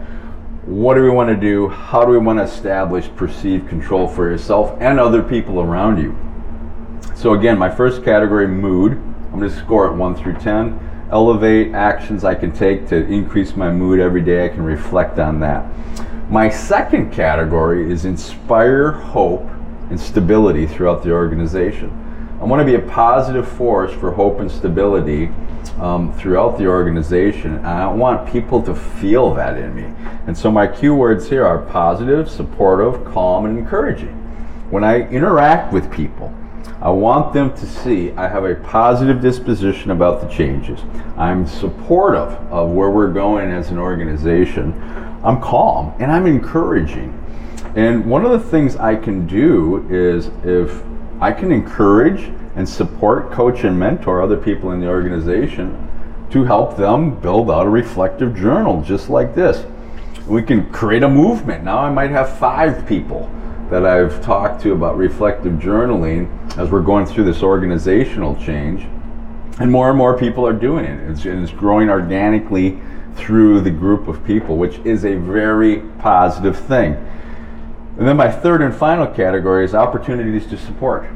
What 0.64 0.94
do 0.94 1.04
we 1.04 1.10
want 1.10 1.30
to 1.30 1.36
do? 1.36 1.68
How 1.68 2.04
do 2.04 2.10
we 2.10 2.18
want 2.18 2.40
to 2.40 2.42
establish 2.42 3.08
perceived 3.14 3.68
control 3.68 4.08
for 4.08 4.28
yourself 4.28 4.76
and 4.80 4.98
other 4.98 5.22
people 5.22 5.60
around 5.60 6.02
you? 6.02 6.18
So 7.14 7.34
again, 7.34 7.58
my 7.58 7.70
first 7.70 8.02
category, 8.02 8.48
mood. 8.48 8.94
I'm 8.94 9.38
going 9.38 9.48
to 9.48 9.56
score 9.56 9.86
it 9.86 9.92
1 9.94 10.16
through 10.16 10.34
10. 10.40 11.08
Elevate 11.12 11.74
actions 11.74 12.24
I 12.24 12.34
can 12.34 12.50
take 12.50 12.88
to 12.88 12.96
increase 12.96 13.54
my 13.54 13.70
mood 13.70 14.00
every 14.00 14.20
day. 14.20 14.46
I 14.46 14.48
can 14.48 14.64
reflect 14.64 15.20
on 15.20 15.38
that. 15.40 15.64
My 16.28 16.48
second 16.48 17.12
category 17.12 17.88
is 17.92 18.04
inspire 18.04 18.90
hope 18.90 19.48
and 19.90 20.00
stability 20.00 20.66
throughout 20.66 21.02
the 21.02 21.12
organization. 21.12 21.90
I 22.40 22.44
want 22.44 22.60
to 22.60 22.66
be 22.66 22.74
a 22.74 22.90
positive 22.90 23.48
force 23.48 23.92
for 23.92 24.10
hope 24.10 24.40
and 24.40 24.50
stability 24.50 25.30
um, 25.78 26.12
throughout 26.14 26.58
the 26.58 26.66
organization. 26.66 27.56
And 27.56 27.66
I 27.66 27.86
want 27.86 28.30
people 28.30 28.62
to 28.62 28.74
feel 28.74 29.34
that 29.34 29.56
in 29.56 29.74
me. 29.74 29.84
And 30.26 30.36
so 30.36 30.50
my 30.50 30.66
cue 30.66 30.94
words 30.94 31.28
here 31.28 31.46
are 31.46 31.58
positive, 31.58 32.30
supportive, 32.30 33.04
calm, 33.04 33.46
and 33.46 33.58
encouraging. 33.58 34.12
When 34.70 34.84
I 34.84 35.08
interact 35.08 35.72
with 35.72 35.90
people, 35.92 36.34
I 36.80 36.90
want 36.90 37.32
them 37.32 37.54
to 37.54 37.66
see 37.66 38.12
I 38.12 38.28
have 38.28 38.44
a 38.44 38.56
positive 38.56 39.20
disposition 39.20 39.90
about 39.90 40.20
the 40.20 40.28
changes. 40.28 40.80
I'm 41.16 41.46
supportive 41.46 42.32
of 42.52 42.70
where 42.70 42.90
we're 42.90 43.12
going 43.12 43.50
as 43.50 43.70
an 43.70 43.78
organization. 43.78 44.72
I'm 45.24 45.40
calm 45.40 45.94
and 45.98 46.12
I'm 46.12 46.26
encouraging. 46.26 47.18
And 47.76 48.06
one 48.06 48.24
of 48.24 48.30
the 48.30 48.50
things 48.50 48.76
I 48.76 48.94
can 48.94 49.26
do 49.26 49.86
is 49.90 50.30
if 50.44 50.82
I 51.20 51.32
can 51.32 51.50
encourage 51.50 52.32
and 52.54 52.68
support, 52.68 53.32
coach, 53.32 53.64
and 53.64 53.78
mentor 53.78 54.22
other 54.22 54.36
people 54.36 54.70
in 54.70 54.80
the 54.80 54.86
organization 54.86 55.90
to 56.30 56.44
help 56.44 56.76
them 56.76 57.18
build 57.20 57.50
out 57.50 57.66
a 57.66 57.68
reflective 57.68 58.36
journal 58.36 58.82
just 58.82 59.08
like 59.08 59.34
this. 59.34 59.66
We 60.26 60.42
can 60.42 60.70
create 60.72 61.02
a 61.02 61.08
movement. 61.08 61.64
Now 61.64 61.78
I 61.78 61.90
might 61.90 62.10
have 62.10 62.38
five 62.38 62.86
people 62.86 63.30
that 63.70 63.84
I've 63.84 64.22
talked 64.22 64.62
to 64.62 64.72
about 64.72 64.96
reflective 64.96 65.54
journaling 65.54 66.28
as 66.56 66.70
we're 66.70 66.80
going 66.80 67.06
through 67.06 67.24
this 67.24 67.42
organizational 67.42 68.36
change. 68.36 68.82
And 69.58 69.70
more 69.70 69.88
and 69.88 69.98
more 69.98 70.18
people 70.18 70.46
are 70.46 70.52
doing 70.52 70.84
it. 70.84 71.10
It's, 71.10 71.24
it's 71.24 71.52
growing 71.52 71.88
organically 71.88 72.80
through 73.16 73.60
the 73.60 73.70
group 73.70 74.08
of 74.08 74.24
people, 74.24 74.56
which 74.56 74.78
is 74.84 75.04
a 75.04 75.14
very 75.14 75.78
positive 75.98 76.58
thing. 76.58 76.94
And 77.96 78.08
then 78.08 78.16
my 78.16 78.30
third 78.30 78.60
and 78.60 78.74
final 78.74 79.06
category 79.06 79.64
is 79.64 79.74
opportunities 79.74 80.46
to 80.48 80.58
support. 80.58 81.06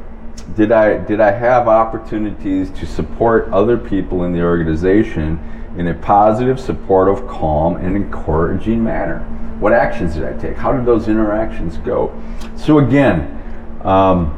Did 0.55 0.71
I 0.71 0.97
did 0.97 1.19
I 1.19 1.31
have 1.31 1.67
opportunities 1.67 2.69
to 2.71 2.85
support 2.85 3.49
other 3.49 3.77
people 3.77 4.23
in 4.23 4.31
the 4.31 4.41
organization 4.41 5.39
in 5.77 5.87
a 5.87 5.93
positive, 5.93 6.59
supportive, 6.59 7.27
calm, 7.27 7.75
and 7.75 7.95
encouraging 7.95 8.83
manner? 8.83 9.19
What 9.59 9.73
actions 9.73 10.13
did 10.13 10.23
I 10.23 10.33
take? 10.37 10.55
How 10.55 10.71
did 10.71 10.85
those 10.85 11.09
interactions 11.09 11.77
go? 11.77 12.13
So 12.55 12.79
again, 12.79 13.35
um, 13.83 14.35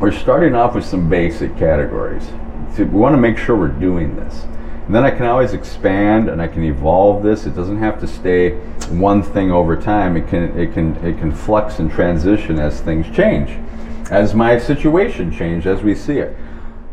we're 0.00 0.12
starting 0.12 0.54
off 0.54 0.74
with 0.74 0.84
some 0.84 1.08
basic 1.08 1.56
categories. 1.56 2.26
So 2.74 2.84
we 2.84 2.98
want 2.98 3.14
to 3.14 3.20
make 3.20 3.38
sure 3.38 3.56
we're 3.56 3.68
doing 3.68 4.16
this. 4.16 4.46
And 4.88 4.94
then 4.94 5.04
I 5.04 5.10
can 5.10 5.26
always 5.26 5.52
expand 5.52 6.30
and 6.30 6.40
I 6.40 6.48
can 6.48 6.64
evolve 6.64 7.22
this. 7.22 7.44
It 7.44 7.54
doesn't 7.54 7.76
have 7.76 8.00
to 8.00 8.06
stay 8.06 8.52
one 8.88 9.22
thing 9.22 9.52
over 9.52 9.76
time. 9.76 10.16
It 10.16 10.28
can 10.28 10.58
it 10.58 10.72
can 10.72 10.96
it 11.04 11.18
can 11.18 11.30
flux 11.30 11.78
and 11.78 11.90
transition 11.90 12.58
as 12.58 12.80
things 12.80 13.14
change, 13.14 13.50
as 14.10 14.34
my 14.34 14.58
situation 14.58 15.30
change 15.30 15.66
as 15.66 15.82
we 15.82 15.94
see 15.94 16.16
it. 16.16 16.34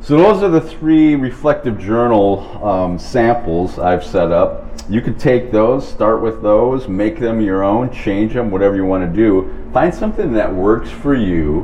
So 0.02 0.18
those 0.18 0.44
are 0.44 0.50
the 0.50 0.60
three 0.60 1.16
reflective 1.16 1.80
journal 1.80 2.62
um, 2.62 3.00
samples 3.00 3.80
I've 3.80 4.04
set 4.04 4.30
up. 4.30 4.70
You 4.90 5.00
can 5.00 5.18
take 5.18 5.54
those, 5.54 5.88
start 5.88 6.22
with 6.22 6.42
those, 6.42 6.90
make 6.90 7.18
them 7.18 7.40
your 7.40 7.64
own, 7.64 7.94
change 7.94 8.34
them, 8.34 8.52
whatever 8.52 8.76
you 8.76 8.84
want 8.84 9.10
to 9.10 9.16
do. 9.16 9.70
Find 9.72 9.96
something 9.96 10.34
that 10.34 10.54
works 10.54 10.92
for 10.92 11.16
you, 11.16 11.62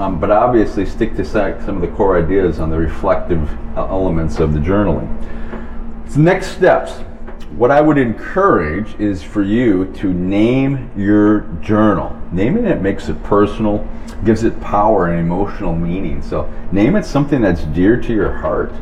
um, 0.00 0.18
but 0.18 0.32
obviously 0.32 0.84
stick 0.84 1.14
to 1.14 1.24
some 1.24 1.76
of 1.76 1.80
the 1.80 1.94
core 1.96 2.18
ideas 2.18 2.58
on 2.58 2.70
the 2.70 2.76
reflective 2.76 3.48
uh, 3.78 3.86
elements 3.86 4.40
of 4.40 4.52
the 4.52 4.58
journaling. 4.58 5.08
So 6.10 6.18
next 6.18 6.48
steps. 6.48 7.04
What 7.56 7.70
I 7.70 7.80
would 7.80 7.96
encourage 7.96 8.98
is 8.98 9.22
for 9.22 9.44
you 9.44 9.92
to 9.98 10.12
name 10.12 10.90
your 10.96 11.42
journal. 11.62 12.20
Naming 12.32 12.64
it 12.64 12.82
makes 12.82 13.08
it 13.08 13.22
personal, 13.22 13.86
gives 14.24 14.42
it 14.42 14.60
power 14.60 15.06
and 15.06 15.20
emotional 15.20 15.72
meaning. 15.72 16.20
So 16.20 16.52
name 16.72 16.96
it 16.96 17.04
something 17.04 17.40
that's 17.40 17.62
dear 17.62 17.96
to 17.96 18.12
your 18.12 18.32
heart. 18.32 18.72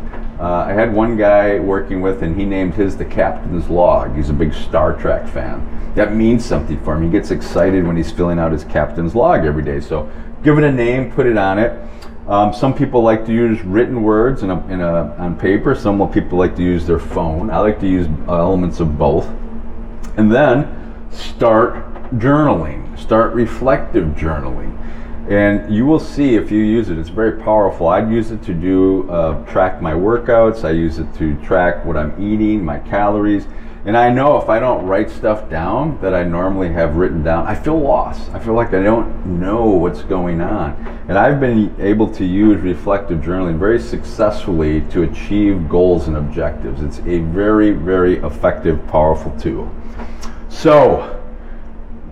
Uh, 0.40 0.64
I 0.68 0.72
had 0.72 0.90
one 0.90 1.18
guy 1.18 1.58
working 1.58 2.00
with, 2.00 2.22
and 2.22 2.34
he 2.34 2.46
named 2.46 2.72
his 2.72 2.96
the 2.96 3.04
captain's 3.04 3.68
log. 3.68 4.16
He's 4.16 4.30
a 4.30 4.32
big 4.34 4.54
Star 4.54 4.94
Trek 4.94 5.28
fan. 5.28 5.92
That 5.96 6.14
means 6.14 6.46
something 6.46 6.82
for 6.82 6.96
him. 6.96 7.02
He 7.02 7.10
gets 7.10 7.30
excited 7.30 7.86
when 7.86 7.96
he's 7.96 8.10
filling 8.10 8.38
out 8.38 8.52
his 8.52 8.64
captain's 8.64 9.14
log 9.14 9.44
every 9.44 9.62
day. 9.62 9.80
So 9.80 10.10
give 10.42 10.56
it 10.56 10.64
a 10.64 10.72
name, 10.72 11.12
put 11.12 11.26
it 11.26 11.36
on 11.36 11.58
it. 11.58 11.78
Um, 12.28 12.52
some 12.52 12.74
people 12.74 13.02
like 13.02 13.24
to 13.24 13.32
use 13.32 13.62
written 13.62 14.02
words 14.02 14.42
in 14.42 14.50
a, 14.50 14.66
in 14.66 14.82
a, 14.82 15.14
on 15.16 15.38
paper. 15.38 15.74
Some 15.74 16.06
people 16.12 16.36
like 16.36 16.54
to 16.56 16.62
use 16.62 16.86
their 16.86 16.98
phone. 16.98 17.50
I 17.50 17.58
like 17.58 17.80
to 17.80 17.88
use 17.88 18.06
elements 18.28 18.80
of 18.80 18.98
both. 18.98 19.26
And 20.18 20.30
then 20.30 21.06
start 21.10 21.86
journaling. 22.18 22.98
Start 22.98 23.32
reflective 23.32 24.08
journaling. 24.08 24.76
And 25.30 25.74
you 25.74 25.86
will 25.86 25.98
see 25.98 26.34
if 26.34 26.50
you 26.50 26.58
use 26.58 26.90
it, 26.90 26.98
it's 26.98 27.08
very 27.08 27.40
powerful. 27.40 27.88
I'd 27.88 28.10
use 28.10 28.30
it 28.30 28.42
to 28.42 28.52
do 28.52 29.10
uh, 29.10 29.42
track 29.46 29.80
my 29.80 29.92
workouts. 29.92 30.64
I 30.64 30.72
use 30.72 30.98
it 30.98 31.06
to 31.14 31.34
track 31.42 31.82
what 31.86 31.96
I'm 31.96 32.12
eating, 32.22 32.62
my 32.62 32.78
calories. 32.78 33.46
And 33.88 33.96
I 33.96 34.10
know 34.10 34.36
if 34.36 34.50
I 34.50 34.60
don't 34.60 34.84
write 34.84 35.08
stuff 35.08 35.48
down 35.48 35.98
that 36.02 36.12
I 36.12 36.22
normally 36.22 36.70
have 36.74 36.96
written 36.96 37.22
down, 37.22 37.46
I 37.46 37.54
feel 37.54 37.80
lost. 37.80 38.30
I 38.32 38.38
feel 38.38 38.52
like 38.52 38.74
I 38.74 38.82
don't 38.82 39.40
know 39.40 39.64
what's 39.64 40.02
going 40.02 40.42
on. 40.42 40.74
And 41.08 41.16
I've 41.16 41.40
been 41.40 41.74
able 41.80 42.12
to 42.12 42.22
use 42.22 42.60
reflective 42.60 43.20
journaling 43.20 43.58
very 43.58 43.80
successfully 43.80 44.82
to 44.90 45.04
achieve 45.04 45.70
goals 45.70 46.06
and 46.06 46.18
objectives. 46.18 46.82
It's 46.82 46.98
a 47.06 47.20
very, 47.20 47.70
very 47.70 48.18
effective, 48.18 48.86
powerful 48.88 49.34
tool. 49.40 49.74
So, 50.50 51.18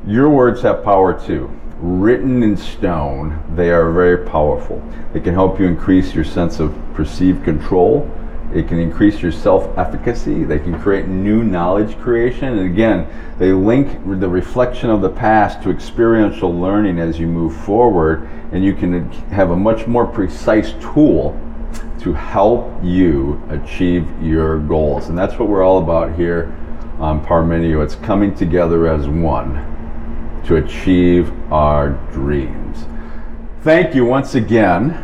your 0.06 0.30
words 0.30 0.62
have 0.62 0.82
power 0.82 1.12
too 1.26 1.50
written 1.78 2.42
in 2.42 2.56
stone, 2.56 3.42
they 3.54 3.70
are 3.70 3.92
very 3.92 4.26
powerful. 4.26 4.82
They 5.12 5.20
can 5.20 5.34
help 5.34 5.60
you 5.60 5.66
increase 5.66 6.14
your 6.14 6.24
sense 6.24 6.58
of 6.58 6.74
perceived 6.94 7.44
control. 7.44 8.10
It 8.56 8.68
can 8.68 8.78
increase 8.78 9.20
your 9.20 9.32
self 9.32 9.76
efficacy. 9.76 10.42
They 10.44 10.58
can 10.58 10.80
create 10.80 11.08
new 11.08 11.44
knowledge 11.44 11.98
creation. 11.98 12.58
And 12.58 12.60
again, 12.60 13.06
they 13.38 13.52
link 13.52 13.90
the 14.18 14.28
reflection 14.28 14.88
of 14.88 15.02
the 15.02 15.10
past 15.10 15.62
to 15.64 15.70
experiential 15.70 16.52
learning 16.58 16.98
as 16.98 17.18
you 17.18 17.26
move 17.26 17.54
forward. 17.64 18.26
And 18.52 18.64
you 18.64 18.72
can 18.72 19.10
have 19.30 19.50
a 19.50 19.56
much 19.56 19.86
more 19.86 20.06
precise 20.06 20.72
tool 20.80 21.38
to 22.00 22.14
help 22.14 22.72
you 22.82 23.42
achieve 23.50 24.08
your 24.22 24.60
goals. 24.60 25.08
And 25.08 25.18
that's 25.18 25.38
what 25.38 25.48
we're 25.48 25.62
all 25.62 25.82
about 25.82 26.14
here 26.14 26.56
on 26.98 27.22
Parmenio. 27.22 27.84
It's 27.84 27.96
coming 27.96 28.34
together 28.34 28.86
as 28.86 29.06
one 29.06 30.42
to 30.46 30.56
achieve 30.56 31.30
our 31.52 31.90
dreams. 32.12 32.86
Thank 33.60 33.94
you 33.94 34.06
once 34.06 34.34
again 34.34 35.02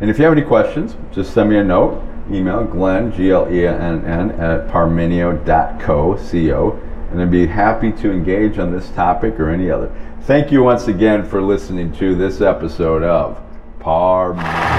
And 0.00 0.10
if 0.10 0.18
you 0.18 0.24
have 0.24 0.32
any 0.32 0.42
questions, 0.42 0.96
just 1.12 1.32
send 1.32 1.48
me 1.48 1.56
a 1.56 1.64
note. 1.64 2.02
Email 2.30 2.64
Glenn, 2.64 3.12
G 3.12 3.30
L 3.30 3.52
E 3.52 3.66
N 3.66 4.04
N, 4.04 4.30
at 4.32 4.68
parmenio.co, 4.68 6.16
C-O, 6.16 6.80
and 7.10 7.20
I'd 7.20 7.30
be 7.30 7.46
happy 7.46 7.92
to 7.92 8.10
engage 8.10 8.58
on 8.58 8.72
this 8.72 8.88
topic 8.90 9.38
or 9.38 9.50
any 9.50 9.70
other. 9.70 9.94
Thank 10.22 10.50
you 10.50 10.62
once 10.62 10.88
again 10.88 11.24
for 11.24 11.42
listening 11.42 11.92
to 11.96 12.14
this 12.14 12.40
episode 12.40 13.02
of 13.02 13.40
Parmenio. 13.78 14.73